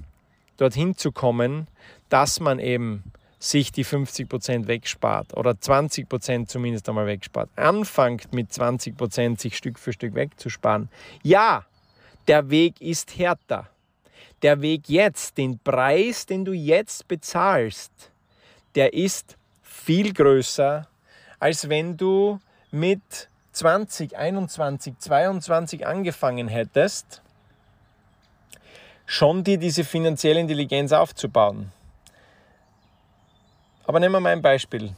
dorthin 0.57 0.97
zu 0.97 1.12
kommen, 1.12 1.69
dass 2.09 2.40
man 2.40 2.59
eben 2.59 3.05
sich 3.38 3.71
die 3.71 3.85
50 3.85 4.29
Prozent 4.29 4.67
wegspart 4.67 5.37
oder 5.37 5.61
20 5.61 6.09
Prozent 6.09 6.50
zumindest 6.50 6.88
einmal 6.88 7.07
wegspart. 7.07 7.49
Anfangt 7.55 8.35
mit 8.35 8.52
20 8.52 8.97
Prozent 8.97 9.40
sich 9.40 9.57
Stück 9.57 9.79
für 9.79 9.93
Stück 9.93 10.17
wegzusparen. 10.17 10.88
Ja, 11.23 11.67
der 12.26 12.50
Weg 12.50 12.81
ist 12.81 13.17
härter. 13.17 13.69
Der 14.43 14.61
Weg 14.61 14.88
jetzt, 14.88 15.38
den 15.38 15.61
Preis, 15.61 16.26
den 16.26 16.45
du 16.45 16.52
jetzt 16.52 17.07
bezahlst, 17.07 17.93
der 18.75 18.93
ist 18.93 19.37
viel 19.62 20.12
größer, 20.12 20.88
als 21.38 21.69
wenn 21.69 21.97
du 21.97 22.40
mit 22.73 23.29
20, 23.52 24.19
21, 24.19 24.99
22 24.99 25.87
angefangen 25.87 26.49
hättest 26.49 27.23
schon 29.11 29.43
dir 29.43 29.59
diese 29.59 29.83
finanzielle 29.83 30.38
Intelligenz 30.38 30.93
aufzubauen. 30.93 31.73
Aber 33.85 33.99
nehmen 33.99 34.14
wir 34.14 34.21
mal 34.21 34.33
ein 34.33 34.40
Beispiel. 34.40 34.93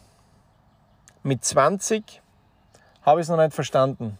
Mit 1.23 1.43
20 1.43 2.21
habe 3.01 3.21
ich 3.21 3.25
es 3.25 3.31
noch 3.31 3.39
nicht 3.39 3.55
verstanden. 3.55 4.19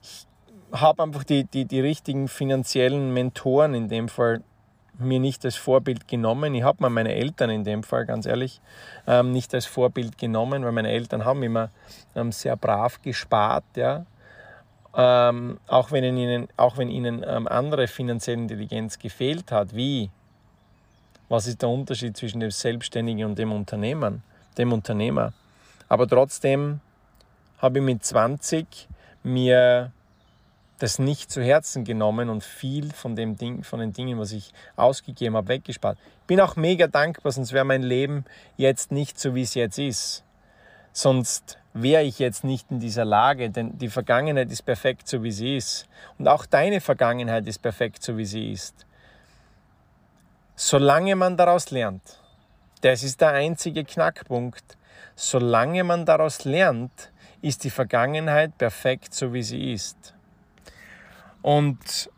Ich 0.00 0.28
habe 0.70 1.02
einfach 1.02 1.24
die, 1.24 1.42
die, 1.42 1.64
die 1.64 1.80
richtigen 1.80 2.28
finanziellen 2.28 3.12
Mentoren 3.12 3.74
in 3.74 3.88
dem 3.88 4.08
Fall 4.08 4.44
mir 4.96 5.18
nicht 5.18 5.44
als 5.44 5.56
Vorbild 5.56 6.06
genommen. 6.06 6.54
Ich 6.54 6.62
habe 6.62 6.78
mal 6.80 6.88
meine 6.88 7.16
Eltern 7.16 7.50
in 7.50 7.64
dem 7.64 7.82
Fall, 7.82 8.06
ganz 8.06 8.26
ehrlich, 8.26 8.60
ähm, 9.08 9.32
nicht 9.32 9.52
als 9.54 9.66
Vorbild 9.66 10.18
genommen, 10.18 10.64
weil 10.64 10.70
meine 10.70 10.90
Eltern 10.90 11.24
haben 11.24 11.42
immer 11.42 11.70
ähm, 12.14 12.30
sehr 12.30 12.54
brav 12.54 13.02
gespart. 13.02 13.64
Ja 13.74 14.06
ähm, 14.96 15.58
auch 15.66 15.90
wenn 15.90 16.04
ihnen, 16.04 16.48
auch 16.56 16.76
wenn 16.76 16.88
ihnen 16.88 17.24
ähm, 17.26 17.48
andere 17.48 17.88
finanzielle 17.88 18.42
Intelligenz 18.42 18.98
gefehlt 18.98 19.50
hat, 19.50 19.74
wie 19.74 20.10
Was 21.28 21.46
ist 21.46 21.62
der 21.62 21.68
Unterschied 21.68 22.16
zwischen 22.16 22.40
dem 22.40 22.50
Selbstständigen 22.50 23.24
und 23.24 23.38
dem 23.38 23.50
Unternehmer? 23.50 24.12
Dem 24.58 24.72
Unternehmer. 24.72 25.32
Aber 25.88 26.06
trotzdem 26.06 26.80
habe 27.58 27.78
ich 27.78 27.84
mit 27.84 28.04
20 28.04 28.88
mir 29.22 29.90
das 30.78 30.98
nicht 30.98 31.30
zu 31.30 31.42
Herzen 31.42 31.84
genommen 31.84 32.28
und 32.28 32.44
viel 32.44 32.92
von, 32.92 33.16
dem 33.16 33.36
Ding, 33.36 33.62
von 33.62 33.80
den 33.80 33.92
Dingen, 33.92 34.18
was 34.18 34.32
ich 34.32 34.52
ausgegeben 34.76 35.36
habe, 35.36 35.48
weggespart. 35.48 35.98
Bin 36.26 36.40
auch 36.40 36.56
mega 36.56 36.86
dankbar, 36.86 37.32
sonst 37.32 37.52
wäre 37.52 37.64
mein 37.64 37.82
Leben 37.82 38.24
jetzt 38.56 38.92
nicht 38.92 39.18
so, 39.18 39.34
wie 39.34 39.42
es 39.42 39.54
jetzt 39.54 39.78
ist. 39.78 40.24
Sonst 40.92 41.58
wäre 41.74 42.04
ich 42.04 42.20
jetzt 42.20 42.44
nicht 42.44 42.70
in 42.70 42.78
dieser 42.78 43.04
Lage, 43.04 43.50
denn 43.50 43.76
die 43.76 43.88
Vergangenheit 43.88 44.50
ist 44.50 44.62
perfekt, 44.62 45.08
so 45.08 45.22
wie 45.24 45.32
sie 45.32 45.56
ist. 45.56 45.88
Und 46.18 46.28
auch 46.28 46.46
deine 46.46 46.80
Vergangenheit 46.80 47.46
ist 47.48 47.58
perfekt, 47.58 48.02
so 48.02 48.16
wie 48.16 48.24
sie 48.24 48.52
ist. 48.52 48.86
Solange 50.54 51.16
man 51.16 51.36
daraus 51.36 51.72
lernt, 51.72 52.20
das 52.82 53.02
ist 53.02 53.20
der 53.20 53.30
einzige 53.30 53.84
Knackpunkt, 53.84 54.78
solange 55.16 55.82
man 55.82 56.06
daraus 56.06 56.44
lernt, 56.44 57.10
ist 57.42 57.64
die 57.64 57.70
Vergangenheit 57.70 58.56
perfekt, 58.56 59.12
so 59.12 59.32
wie 59.32 59.42
sie 59.42 59.72
ist. 59.72 60.14
Und 61.42 62.08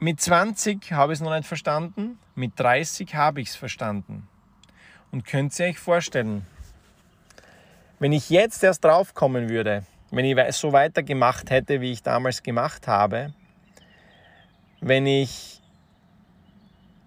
mit 0.00 0.20
20 0.20 0.92
habe 0.92 1.12
ich 1.12 1.20
es 1.20 1.24
noch 1.24 1.34
nicht 1.34 1.46
verstanden, 1.46 2.18
mit 2.34 2.58
30 2.58 3.14
habe 3.14 3.40
ich 3.40 3.50
es 3.50 3.56
verstanden. 3.56 4.28
Und 5.12 5.24
könnt 5.24 5.58
ihr 5.60 5.66
euch 5.66 5.78
vorstellen, 5.78 6.46
wenn 8.00 8.12
ich 8.12 8.30
jetzt 8.30 8.64
erst 8.64 8.82
drauf 8.82 9.14
kommen 9.14 9.50
würde, 9.50 9.84
wenn 10.10 10.24
ich 10.24 10.56
so 10.56 10.72
weitergemacht 10.72 11.50
hätte, 11.50 11.80
wie 11.80 11.92
ich 11.92 12.02
damals 12.02 12.42
gemacht 12.42 12.88
habe, 12.88 13.32
wenn 14.80 15.06
ich 15.06 15.60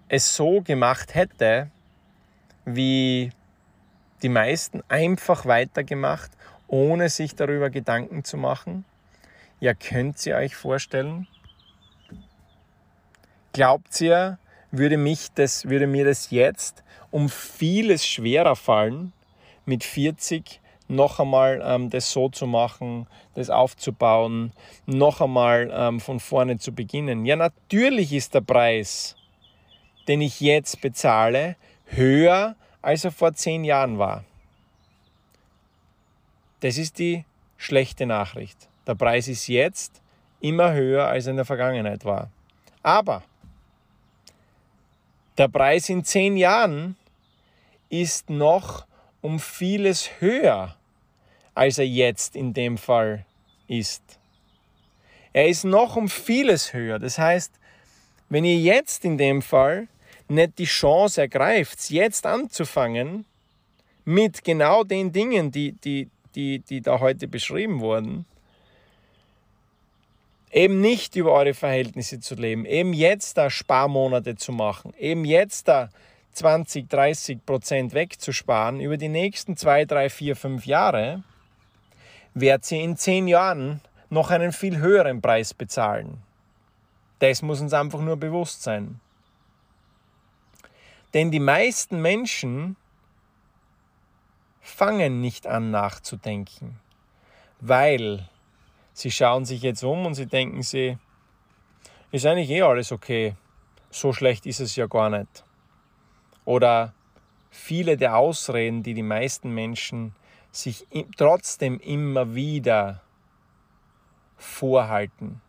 es 0.08 0.36
so 0.36 0.62
gemacht 0.62 1.14
hätte, 1.14 1.68
wie 2.64 3.32
die 4.22 4.28
meisten 4.28 4.82
einfach 4.88 5.44
weitergemacht, 5.46 6.30
ohne 6.68 7.08
sich 7.08 7.34
darüber 7.34 7.70
Gedanken 7.70 8.22
zu 8.22 8.36
machen, 8.36 8.84
ja, 9.58 9.74
könnt 9.74 10.24
ihr 10.24 10.36
euch 10.36 10.54
vorstellen? 10.54 11.26
Glaubt 13.52 14.00
ihr, 14.00 14.38
würde, 14.70 14.96
mich 14.96 15.32
das, 15.34 15.68
würde 15.68 15.88
mir 15.88 16.04
das 16.04 16.30
jetzt 16.30 16.84
um 17.10 17.28
vieles 17.28 18.06
schwerer 18.06 18.56
fallen, 18.56 19.12
mit 19.66 19.82
40 19.82 20.60
noch 20.88 21.20
einmal 21.20 21.62
ähm, 21.64 21.90
das 21.90 22.10
so 22.10 22.28
zu 22.28 22.46
machen, 22.46 23.06
das 23.34 23.50
aufzubauen, 23.50 24.52
noch 24.86 25.20
einmal 25.20 25.70
ähm, 25.72 26.00
von 26.00 26.20
vorne 26.20 26.58
zu 26.58 26.72
beginnen? 26.72 27.24
Ja, 27.24 27.36
natürlich 27.36 28.12
ist 28.12 28.34
der 28.34 28.42
Preis, 28.42 29.16
den 30.08 30.20
ich 30.20 30.40
jetzt 30.40 30.80
bezahle, 30.80 31.56
höher, 31.86 32.56
als 32.82 33.04
er 33.04 33.12
vor 33.12 33.34
zehn 33.34 33.64
Jahren 33.64 33.98
war. 33.98 34.24
Das 36.60 36.78
ist 36.78 36.98
die 36.98 37.24
schlechte 37.56 38.06
Nachricht. 38.06 38.68
Der 38.86 38.94
Preis 38.94 39.28
ist 39.28 39.48
jetzt 39.48 40.02
immer 40.40 40.72
höher, 40.72 41.06
als 41.06 41.26
er 41.26 41.30
in 41.30 41.36
der 41.36 41.44
Vergangenheit 41.44 42.04
war. 42.04 42.30
Aber 42.82 43.22
der 45.38 45.48
Preis 45.48 45.88
in 45.88 46.04
zehn 46.04 46.36
Jahren 46.36 46.96
ist 47.88 48.30
noch 48.30 48.86
um 49.24 49.40
vieles 49.40 50.20
höher, 50.20 50.76
als 51.54 51.78
er 51.78 51.86
jetzt 51.86 52.36
in 52.36 52.52
dem 52.52 52.76
Fall 52.76 53.24
ist. 53.68 54.02
Er 55.32 55.48
ist 55.48 55.64
noch 55.64 55.96
um 55.96 56.10
vieles 56.10 56.74
höher. 56.74 56.98
Das 56.98 57.16
heißt, 57.16 57.50
wenn 58.28 58.44
ihr 58.44 58.58
jetzt 58.58 59.02
in 59.02 59.16
dem 59.16 59.40
Fall 59.40 59.88
nicht 60.28 60.58
die 60.58 60.66
Chance 60.66 61.22
ergreift, 61.22 61.88
jetzt 61.88 62.26
anzufangen 62.26 63.24
mit 64.04 64.44
genau 64.44 64.84
den 64.84 65.10
Dingen, 65.10 65.50
die, 65.50 65.72
die, 65.72 66.10
die, 66.34 66.58
die 66.58 66.82
da 66.82 67.00
heute 67.00 67.26
beschrieben 67.26 67.80
wurden, 67.80 68.26
eben 70.52 70.82
nicht 70.82 71.16
über 71.16 71.32
eure 71.32 71.54
Verhältnisse 71.54 72.20
zu 72.20 72.34
leben, 72.34 72.66
eben 72.66 72.92
jetzt 72.92 73.38
da 73.38 73.48
Sparmonate 73.48 74.36
zu 74.36 74.52
machen, 74.52 74.92
eben 74.98 75.24
jetzt 75.24 75.66
da 75.66 75.88
20, 76.34 76.88
30 76.88 77.46
Prozent 77.46 77.94
wegzusparen 77.94 78.80
über 78.80 78.96
die 78.96 79.08
nächsten 79.08 79.56
zwei, 79.56 79.84
drei, 79.84 80.10
vier, 80.10 80.36
fünf 80.36 80.66
Jahre, 80.66 81.22
werdet 82.34 82.70
ihr 82.72 82.82
in 82.82 82.96
zehn 82.96 83.28
Jahren 83.28 83.80
noch 84.10 84.30
einen 84.30 84.52
viel 84.52 84.78
höheren 84.78 85.22
Preis 85.22 85.54
bezahlen. 85.54 86.22
Das 87.20 87.42
muss 87.42 87.60
uns 87.60 87.72
einfach 87.72 88.00
nur 88.00 88.16
bewusst 88.16 88.62
sein. 88.62 89.00
Denn 91.14 91.30
die 91.30 91.40
meisten 91.40 92.02
Menschen 92.02 92.76
fangen 94.60 95.20
nicht 95.20 95.46
an 95.46 95.70
nachzudenken, 95.70 96.80
weil 97.60 98.28
Sie 98.96 99.10
schauen 99.10 99.44
sich 99.44 99.60
jetzt 99.62 99.82
um 99.82 100.06
und 100.06 100.14
sie 100.14 100.26
denken 100.26 100.62
sie, 100.62 100.96
ist 102.12 102.24
eigentlich 102.24 102.50
eh 102.50 102.62
alles 102.62 102.92
okay. 102.92 103.34
So 103.90 104.12
schlecht 104.12 104.46
ist 104.46 104.60
es 104.60 104.76
ja 104.76 104.86
gar 104.86 105.10
nicht. 105.10 105.44
Oder 106.44 106.94
viele 107.50 107.96
der 107.96 108.16
Ausreden, 108.16 108.82
die 108.82 108.94
die 108.94 109.02
meisten 109.02 109.50
Menschen 109.50 110.14
sich 110.50 110.86
trotzdem 111.16 111.80
immer 111.80 112.34
wieder 112.34 113.02
vorhalten 114.36 115.40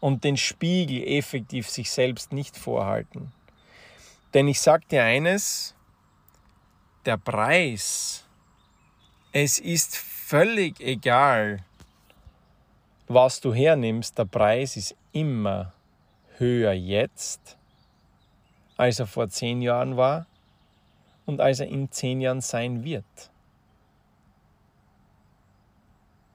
und 0.00 0.24
den 0.24 0.36
Spiegel 0.36 1.02
effektiv 1.06 1.70
sich 1.70 1.90
selbst 1.90 2.32
nicht 2.32 2.56
vorhalten. 2.56 3.32
Denn 4.34 4.48
ich 4.48 4.60
sage 4.60 4.84
dir 4.90 5.04
eines, 5.04 5.74
der 7.04 7.16
Preis, 7.16 8.24
es 9.32 9.58
ist 9.58 9.96
völlig 9.96 10.80
egal, 10.80 11.64
was 13.08 13.40
du 13.40 13.52
hernimmst, 13.52 14.18
der 14.18 14.24
Preis 14.24 14.76
ist 14.76 14.96
immer 15.12 15.72
höher 16.38 16.72
jetzt, 16.72 17.56
als 18.76 18.98
er 18.98 19.06
vor 19.06 19.28
zehn 19.28 19.62
Jahren 19.62 19.96
war 19.96 20.26
und 21.26 21.40
als 21.40 21.60
er 21.60 21.68
in 21.68 21.90
zehn 21.90 22.20
Jahren 22.20 22.40
sein 22.40 22.84
wird. 22.84 23.04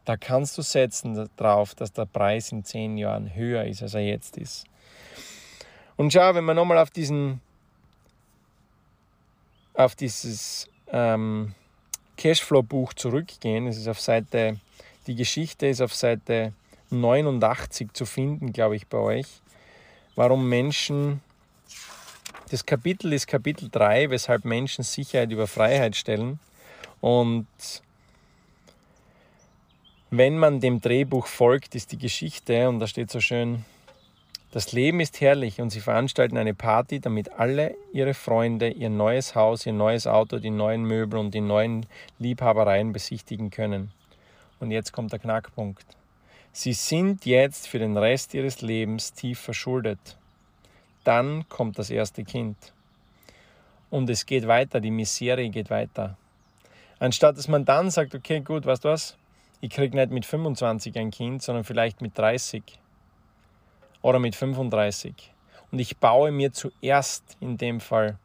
Da 0.05 0.15
kannst 0.15 0.57
du 0.57 0.61
setzen 0.61 1.29
darauf, 1.35 1.75
dass 1.75 1.91
der 1.91 2.05
Preis 2.05 2.51
in 2.53 2.63
zehn 2.63 2.97
Jahren 2.97 3.35
höher 3.35 3.65
ist, 3.65 3.83
als 3.83 3.93
er 3.93 4.05
jetzt 4.05 4.37
ist. 4.37 4.65
Und 5.97 6.13
schau, 6.13 6.33
wenn 6.33 6.45
wir 6.45 6.53
nochmal 6.53 6.77
auf 6.77 6.91
diesen, 6.91 7.41
auf 9.73 9.95
dieses 9.95 10.69
ähm, 10.87 11.53
Cashflow-Buch 12.15 12.93
zurückgehen, 12.93 13.67
es 13.67 13.77
ist 13.77 13.89
auf 13.89 13.99
Seite, 13.99 14.59
die 15.07 15.15
Geschichte 15.15 15.67
ist 15.67 15.81
auf 15.81 15.93
Seite 15.93 16.53
89 16.89 17.91
zu 17.91 18.05
finden, 18.05 18.53
glaube 18.53 18.77
ich, 18.77 18.87
bei 18.87 18.99
euch. 18.99 19.27
Warum 20.15 20.47
Menschen, 20.47 21.21
das 22.49 22.65
Kapitel 22.65 23.11
ist 23.13 23.27
Kapitel 23.27 23.69
3, 23.69 24.09
weshalb 24.09 24.45
Menschen 24.45 24.83
Sicherheit 24.83 25.31
über 25.31 25.47
Freiheit 25.47 25.95
stellen. 25.95 26.39
Und 27.01 27.47
wenn 30.09 30.37
man 30.37 30.61
dem 30.61 30.79
Drehbuch 30.79 31.27
folgt, 31.27 31.75
ist 31.75 31.91
die 31.91 31.97
Geschichte, 31.97 32.69
und 32.69 32.79
da 32.79 32.87
steht 32.87 33.11
so 33.11 33.19
schön, 33.19 33.65
das 34.51 34.71
Leben 34.71 35.01
ist 35.01 35.19
herrlich 35.19 35.59
und 35.59 35.71
sie 35.71 35.81
veranstalten 35.81 36.37
eine 36.37 36.53
Party, 36.53 37.01
damit 37.01 37.33
alle 37.33 37.75
ihre 37.91 38.13
Freunde 38.13 38.69
ihr 38.69 38.89
neues 38.89 39.35
Haus, 39.35 39.65
ihr 39.65 39.73
neues 39.73 40.07
Auto, 40.07 40.39
die 40.39 40.49
neuen 40.49 40.83
Möbel 40.83 41.19
und 41.19 41.33
die 41.33 41.41
neuen 41.41 41.85
Liebhabereien 42.17 42.93
besichtigen 42.93 43.49
können. 43.49 43.91
Und 44.61 44.71
jetzt 44.71 44.93
kommt 44.93 45.11
der 45.11 45.19
Knackpunkt. 45.19 45.85
Sie 46.53 46.73
sind 46.73 47.25
jetzt 47.25 47.67
für 47.67 47.77
den 47.77 47.97
Rest 47.97 48.33
ihres 48.33 48.61
Lebens 48.61 49.13
tief 49.13 49.39
verschuldet. 49.39 50.17
Dann 51.07 51.47
kommt 51.47 51.79
das 51.79 51.89
erste 51.89 52.23
Kind. 52.23 52.57
Und 53.89 54.09
es 54.09 54.25
geht 54.25 54.47
weiter, 54.47 54.81
die 54.81 54.91
Misere 54.91 55.49
geht 55.49 55.69
weiter. 55.69 56.17
Anstatt 56.99 57.37
dass 57.37 57.47
man 57.47 57.63
dann 57.63 57.89
sagt, 57.89 58.13
okay, 58.13 58.41
gut, 58.41 58.65
weißt 58.65 58.83
du 58.83 58.89
was? 58.89 59.15
Ich 59.61 59.69
kriege 59.69 59.95
nicht 59.95 60.11
mit 60.11 60.25
25 60.25 60.97
ein 60.97 61.11
Kind, 61.11 61.41
sondern 61.41 61.63
vielleicht 61.63 62.01
mit 62.01 62.17
30 62.17 62.61
oder 64.01 64.19
mit 64.19 64.35
35. 64.35 65.33
Und 65.71 65.79
ich 65.79 65.97
baue 65.97 66.31
mir 66.31 66.51
zuerst 66.51 67.37
in 67.39 67.57
dem 67.57 67.79
Fall 67.79 68.17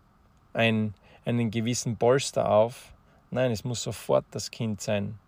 ein, 0.52 0.94
einen 1.24 1.50
gewissen 1.50 1.96
Polster 1.96 2.50
auf. 2.50 2.92
Nein, 3.30 3.52
es 3.52 3.64
muss 3.64 3.82
sofort 3.82 4.24
das 4.32 4.50
Kind 4.50 4.80
sein. 4.80 5.18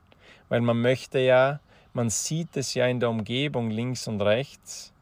Weil 0.48 0.60
man 0.60 0.80
möchte 0.80 1.20
ja 1.20 1.60
man 1.94 2.10
sieht 2.10 2.56
es 2.56 2.74
ja 2.74 2.86
in 2.88 2.98
der 2.98 3.08
Umgebung 3.08 3.70
links 3.70 4.08
und 4.08 4.20
rechts. 4.20 4.92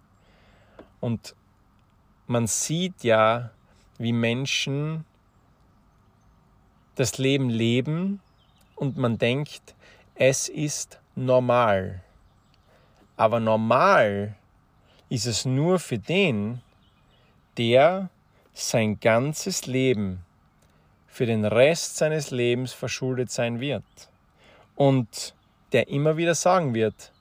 Und 1.01 1.35
man 2.33 2.47
sieht 2.47 3.05
ja, 3.05 3.51
wie 3.99 4.13
Menschen 4.13 5.05
das 6.95 7.19
Leben 7.19 7.51
leben 7.51 8.21
und 8.75 8.97
man 8.97 9.19
denkt, 9.19 9.75
es 10.15 10.49
ist 10.49 10.99
normal. 11.15 12.03
Aber 13.17 13.39
normal 13.39 14.35
ist 15.11 15.27
es 15.27 15.45
nur 15.45 15.79
für 15.79 15.99
den, 15.99 16.63
der 17.59 18.09
sein 18.55 18.99
ganzes 18.99 19.67
Leben 19.67 20.25
für 21.07 21.27
den 21.27 21.45
Rest 21.45 21.99
seines 21.99 22.31
Lebens 22.31 22.73
verschuldet 22.73 23.31
sein 23.31 23.61
wird 23.61 23.85
und 24.75 25.35
der 25.73 25.89
immer 25.89 26.17
wieder 26.17 26.35
sagen 26.35 26.73
wird, 26.73 27.13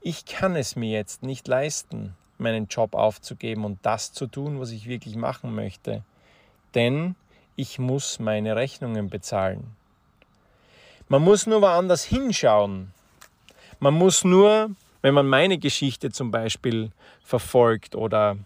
ich 0.00 0.26
kann 0.26 0.56
es 0.56 0.74
mir 0.74 0.90
jetzt 0.90 1.22
nicht 1.22 1.46
leisten, 1.46 2.16
meinen 2.40 2.68
Job 2.68 2.94
aufzugeben 2.94 3.64
und 3.64 3.78
das 3.82 4.12
zu 4.12 4.26
tun, 4.26 4.60
was 4.60 4.70
ich 4.70 4.88
wirklich 4.88 5.16
machen 5.16 5.54
möchte, 5.54 6.02
denn 6.74 7.14
ich 7.56 7.78
muss 7.78 8.18
meine 8.18 8.56
Rechnungen 8.56 9.10
bezahlen. 9.10 9.76
Man 11.08 11.22
muss 11.22 11.46
nur 11.46 11.62
woanders 11.62 12.04
hinschauen. 12.04 12.92
Man 13.80 13.94
muss 13.94 14.24
nur, 14.24 14.70
wenn 15.02 15.14
man 15.14 15.26
meine 15.26 15.58
Geschichte 15.58 16.10
zum 16.10 16.30
Beispiel 16.30 16.90
verfolgt 17.22 17.94
oder 17.94 18.36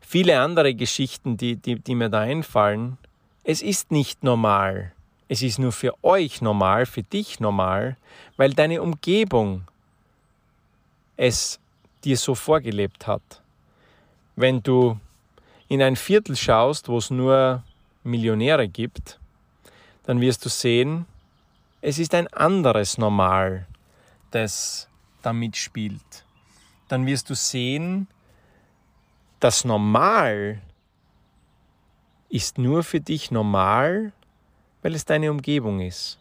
viele 0.00 0.40
andere 0.40 0.74
Geschichten, 0.74 1.36
die, 1.36 1.56
die, 1.56 1.76
die 1.76 1.94
mir 1.94 2.08
da 2.08 2.20
einfallen, 2.20 2.98
es 3.44 3.62
ist 3.62 3.90
nicht 3.90 4.24
normal. 4.24 4.92
Es 5.28 5.42
ist 5.42 5.58
nur 5.60 5.70
für 5.70 5.94
euch 6.02 6.42
normal, 6.42 6.84
für 6.84 7.04
dich 7.04 7.38
normal, 7.38 7.96
weil 8.36 8.52
deine 8.52 8.82
Umgebung 8.82 9.62
es 11.16 11.60
dir 12.04 12.16
so 12.16 12.34
vorgelebt 12.34 13.06
hat. 13.06 13.42
Wenn 14.36 14.62
du 14.62 14.98
in 15.68 15.82
ein 15.82 15.96
Viertel 15.96 16.36
schaust, 16.36 16.88
wo 16.88 16.98
es 16.98 17.10
nur 17.10 17.62
Millionäre 18.02 18.68
gibt, 18.68 19.18
dann 20.04 20.20
wirst 20.20 20.44
du 20.44 20.48
sehen, 20.48 21.06
es 21.82 21.98
ist 21.98 22.14
ein 22.14 22.26
anderes 22.28 22.98
Normal, 22.98 23.66
das 24.30 24.88
da 25.22 25.32
mitspielt. 25.32 26.24
Dann 26.88 27.06
wirst 27.06 27.30
du 27.30 27.34
sehen, 27.34 28.08
das 29.38 29.64
Normal 29.64 30.60
ist 32.28 32.58
nur 32.58 32.82
für 32.82 33.00
dich 33.00 33.30
normal, 33.30 34.12
weil 34.82 34.94
es 34.94 35.04
deine 35.04 35.30
Umgebung 35.30 35.80
ist. 35.80 36.18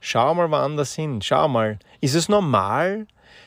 Schau 0.00 0.34
mal 0.34 0.50
woanders 0.50 0.94
hin. 0.94 1.20
Schau 1.22 1.48
mal, 1.48 1.78
ist 2.00 2.14
es 2.14 2.28
normal, 2.28 3.06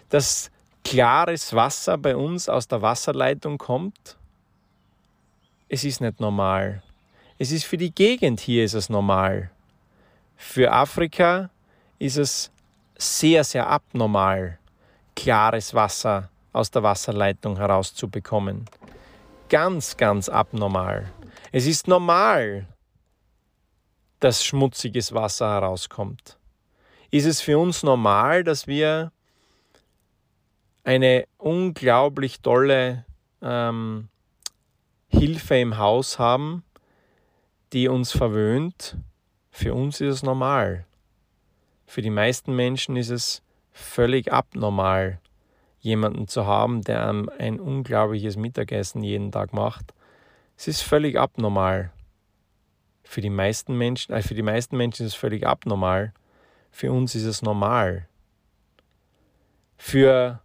dass 0.10 0.52
klares 0.84 1.54
Wasser 1.54 1.98
bei 1.98 2.16
uns 2.16 2.50
aus 2.50 2.68
der 2.68 2.82
Wasserleitung 2.82 3.58
kommt? 3.58 4.18
Es 5.70 5.84
ist 5.84 6.02
nicht 6.02 6.20
normal. 6.20 6.84
Es 7.38 7.52
ist 7.52 7.66
für 7.66 7.78
die 7.78 7.94
Gegend 7.94 8.40
hier 8.40 8.64
ist 8.64 8.74
es 8.74 8.90
normal. 8.90 9.52
Für 10.36 10.72
Afrika 10.72 11.50
ist 11.98 12.18
es 12.18 12.52
sehr, 12.98 13.44
sehr 13.44 13.68
abnormal, 13.68 14.60
klares 15.16 15.74
Wasser 15.74 16.30
aus 16.54 16.72
der 16.72 16.84
Wasserleitung 16.84 17.58
herauszubekommen. 17.58 18.66
Ganz, 19.50 19.98
ganz 19.98 20.30
abnormal. 20.30 21.12
Es 21.52 21.66
ist 21.66 21.88
normal, 21.88 22.68
dass 24.22 24.46
schmutziges 24.46 25.14
Wasser 25.14 25.50
herauskommt? 25.50 26.38
Ist 27.10 27.26
es 27.26 27.42
für 27.42 27.58
uns 27.58 27.84
normal, 27.84 28.44
dass 28.44 28.68
wir 28.68 29.12
eine 30.84 31.26
unglaublich 31.38 32.42
tolle 32.42 33.06
ähm, 33.42 34.10
Hilfe 35.08 35.58
im 35.58 35.78
Haus 35.78 36.20
haben, 36.20 36.64
die 37.74 37.88
uns 37.88 38.12
verwöhnt? 38.12 38.98
Für 39.52 39.74
uns 39.74 40.02
ist 40.02 40.16
es 40.16 40.24
normal. 40.24 40.86
Für 41.86 42.02
die 42.02 42.10
meisten 42.10 42.56
Menschen 42.56 42.96
ist 42.96 43.10
es 43.10 43.44
völlig 43.72 44.32
abnormal, 44.32 45.20
jemanden 45.80 46.28
zu 46.28 46.46
haben, 46.46 46.82
der 46.82 47.08
ein 47.38 47.60
unglaubliches 47.60 48.38
Mittagessen 48.38 49.04
jeden 49.04 49.32
Tag 49.32 49.54
macht. 49.54 49.94
Es 50.58 50.68
ist 50.68 50.82
völlig 50.82 51.18
abnormal. 51.20 51.92
Für 53.04 53.20
die 53.20 53.30
meisten 53.30 53.78
Menschen, 53.78 54.14
äh, 54.14 54.22
für 54.22 54.36
die 54.36 54.42
meisten 54.42 54.78
Menschen 54.78 55.06
ist 55.06 55.14
es 55.14 55.20
völlig 55.20 55.46
abnormal. 55.46 56.14
Für 56.72 56.92
uns 56.94 57.14
ist 57.16 57.26
es 57.26 57.42
normal. 57.42 58.08
Für 59.76 60.42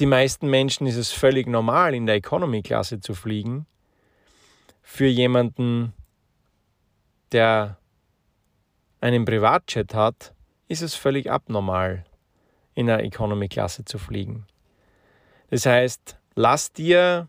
die 0.00 0.06
meisten 0.06 0.48
Menschen 0.48 0.86
ist 0.86 0.96
es 0.96 1.12
völlig 1.12 1.46
normal, 1.46 1.94
in 1.94 2.06
der 2.06 2.14
Economy-Klasse 2.14 3.00
zu 3.00 3.14
fliegen. 3.14 3.66
Für 4.80 5.06
jemanden, 5.06 5.92
der 7.32 7.76
einen 9.02 9.26
Privatjet 9.26 9.94
hat, 9.94 10.34
ist 10.68 10.80
es 10.80 10.94
völlig 10.94 11.30
abnormal, 11.30 12.04
in 12.74 12.86
der 12.86 13.04
Economy-Klasse 13.04 13.84
zu 13.84 13.98
fliegen. 13.98 14.46
Das 15.50 15.66
heißt, 15.66 16.16
lass 16.34 16.72
dir 16.72 17.28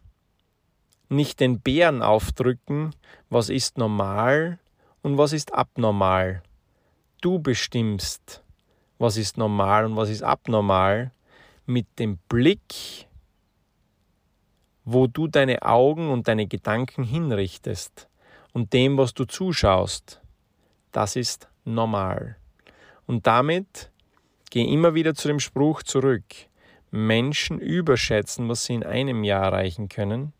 nicht 1.09 1.41
den 1.41 1.59
Bären 1.59 2.01
aufdrücken, 2.01 2.95
was 3.29 3.49
ist 3.49 3.77
normal 3.77 4.59
und 5.01 5.17
was 5.17 5.33
ist 5.33 5.53
abnormal. 5.53 6.41
Du 7.19 7.39
bestimmst, 7.39 8.43
was 8.97 9.17
ist 9.17 9.37
normal 9.37 9.85
und 9.85 9.97
was 9.97 10.09
ist 10.09 10.23
abnormal, 10.23 11.11
mit 11.71 11.87
dem 11.99 12.17
Blick, 12.29 13.07
wo 14.83 15.07
du 15.07 15.27
deine 15.27 15.61
Augen 15.61 16.09
und 16.09 16.27
deine 16.27 16.47
Gedanken 16.47 17.03
hinrichtest 17.03 18.09
und 18.53 18.73
dem, 18.73 18.97
was 18.97 19.13
du 19.13 19.25
zuschaust. 19.25 20.21
Das 20.91 21.15
ist 21.15 21.47
normal. 21.63 22.37
Und 23.05 23.27
damit 23.27 23.91
geh 24.49 24.63
immer 24.63 24.93
wieder 24.93 25.15
zu 25.15 25.27
dem 25.27 25.39
Spruch 25.39 25.83
zurück. 25.83 26.25
Menschen 26.91 27.59
überschätzen, 27.59 28.49
was 28.49 28.65
sie 28.65 28.73
in 28.73 28.83
einem 28.83 29.23
Jahr 29.23 29.45
erreichen 29.45 29.87
können 29.87 30.33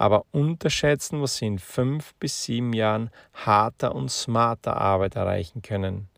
aber 0.00 0.24
unterschätzen, 0.30 1.20
was 1.20 1.36
sie 1.36 1.46
in 1.46 1.58
fünf 1.58 2.14
bis 2.14 2.44
sieben 2.44 2.72
Jahren 2.72 3.10
harter 3.34 3.94
und 3.94 4.10
smarter 4.10 4.78
Arbeit 4.78 5.14
erreichen 5.14 5.60
können. 5.60 6.08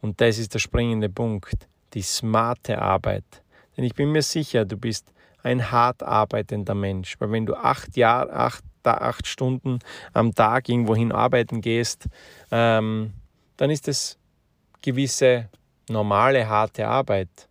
Und 0.00 0.20
das 0.20 0.38
ist 0.38 0.54
der 0.54 0.58
springende 0.58 1.08
Punkt, 1.08 1.68
die 1.94 2.02
smarte 2.02 2.82
Arbeit. 2.82 3.44
Denn 3.76 3.84
ich 3.84 3.94
bin 3.94 4.12
mir 4.12 4.22
sicher, 4.22 4.64
du 4.64 4.76
bist 4.76 5.12
ein 5.42 5.70
hart 5.70 6.02
arbeitender 6.02 6.74
Mensch, 6.74 7.16
weil 7.20 7.30
wenn 7.30 7.46
du 7.46 7.54
acht 7.54 7.96
Jahre, 7.96 8.32
acht, 8.32 8.64
acht 8.84 9.26
Stunden 9.26 9.78
am 10.12 10.34
Tag 10.34 10.68
irgendwohin 10.68 11.12
arbeiten 11.12 11.60
gehst, 11.60 12.06
ähm, 12.50 13.12
dann 13.56 13.70
ist 13.70 13.88
es 13.88 14.18
gewisse 14.82 15.48
normale, 15.88 16.48
harte 16.48 16.86
Arbeit. 16.86 17.48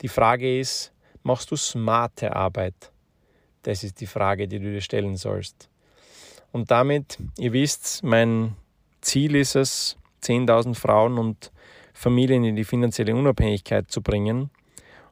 Die 0.00 0.08
Frage 0.08 0.60
ist, 0.60 0.92
machst 1.22 1.50
du 1.50 1.56
smarte 1.56 2.34
Arbeit? 2.34 2.92
Das 3.62 3.82
ist 3.84 4.00
die 4.00 4.06
Frage, 4.06 4.48
die 4.48 4.58
du 4.58 4.72
dir 4.72 4.80
stellen 4.80 5.16
sollst. 5.16 5.68
Und 6.52 6.70
damit, 6.70 7.18
ihr 7.38 7.52
wisst, 7.52 8.02
mein 8.02 8.56
Ziel 9.00 9.36
ist 9.36 9.54
es, 9.56 9.96
10.000 10.22 10.74
Frauen 10.74 11.18
und 11.18 11.52
Familien 11.92 12.44
in 12.44 12.56
die 12.56 12.64
finanzielle 12.64 13.14
Unabhängigkeit 13.14 13.90
zu 13.90 14.02
bringen. 14.02 14.50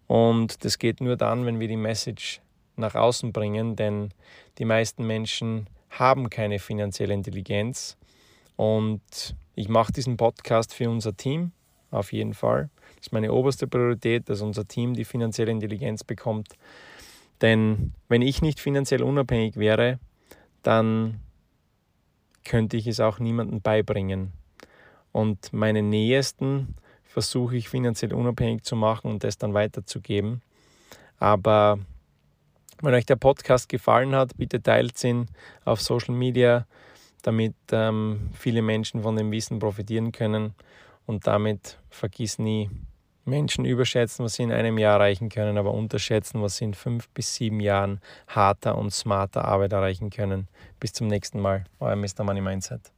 Und 0.07 0.65
das 0.65 0.79
geht 0.79 1.01
nur 1.01 1.17
dann, 1.17 1.47
wenn 1.47 1.61
wir 1.61 1.69
die 1.69 1.77
Message 1.77 2.41
nach 2.77 2.95
außen 2.95 3.33
bringen, 3.33 3.77
denn 3.77 4.11
die 4.59 4.65
meisten 4.65 5.07
Menschen 5.07 5.69
haben 5.91 6.31
keine 6.31 6.59
finanzielle 6.59 7.15
Intelligenz. 7.15 7.97
Und 8.57 9.35
ich 9.55 9.69
mache 9.69 9.93
diesen 9.93 10.17
Podcast 10.17 10.75
für 10.75 10.89
unser 10.89 11.17
Team, 11.17 11.53
auf 11.91 12.13
jeden 12.13 12.35
Fall. 12.35 12.71
Das 12.97 13.09
ist 13.09 13.13
meine 13.13 13.33
oberste 13.33 13.67
Priorität, 13.67 14.29
dass 14.29 14.43
unser 14.43 14.67
Team 14.67 14.95
die 14.95 15.05
finanzielle 15.05 15.51
Intelligenz 15.51 16.05
bekommt, 16.05 16.57
denn 17.43 17.93
wenn 18.09 18.23
ich 18.23 18.43
nicht 18.43 18.61
finanziell 18.61 19.03
unabhängig 19.03 19.57
wäre, 19.57 19.99
dann 20.63 21.21
könnte 22.45 22.77
ich 22.77 22.87
es 22.87 23.01
auch 23.01 23.19
niemandem 23.19 23.61
beibringen. 23.61 24.33
Und 25.13 25.53
meine 25.53 25.83
Nähesten 25.83 26.77
versuche 27.17 27.57
ich 27.57 27.71
finanziell 27.71 28.13
unabhängig 28.13 28.63
zu 28.65 28.77
machen 28.77 29.11
und 29.11 29.25
das 29.25 29.39
dann 29.39 29.55
weiterzugeben. 29.55 30.43
Aber 31.19 31.79
wenn 32.83 32.93
euch 32.93 33.07
der 33.07 33.17
Podcast 33.17 33.71
gefallen 33.71 34.15
hat, 34.15 34.37
bitte 34.37 34.63
teilt 34.63 35.03
ihn 35.03 35.27
auf 35.65 35.81
Social 35.81 36.15
Media, 36.15 36.67
damit 37.23 37.55
ähm, 37.73 38.29
viele 38.35 38.61
Menschen 38.61 39.01
von 39.01 39.17
dem 39.17 39.33
Wissen 39.33 39.59
profitieren 39.59 40.13
können. 40.13 40.53
Und 41.07 41.27
damit 41.27 41.79
vergiss 41.89 42.39
nie, 42.39 42.69
Menschen 43.25 43.65
überschätzen, 43.65 44.23
was 44.23 44.35
sie 44.35 44.43
in 44.43 44.53
einem 44.53 44.77
Jahr 44.77 44.97
erreichen 44.97 45.31
können, 45.31 45.57
aber 45.57 45.73
unterschätzen, 45.73 46.43
was 46.43 46.59
sie 46.59 46.67
in 46.67 46.75
fünf 46.75 47.09
bis 47.09 47.35
sieben 47.35 47.61
Jahren 47.61 48.03
harter 48.29 48.77
und 48.77 48.93
smarter 48.93 49.47
Arbeit 49.47 49.73
erreichen 49.73 50.11
können. 50.11 50.49
Bis 50.81 50.93
zum 50.93 51.07
nächsten 51.07 51.41
Mal, 51.41 51.65
euer 51.81 51.97
Mr. 51.97 52.25
Money 52.25 52.43
Mindset. 52.43 52.93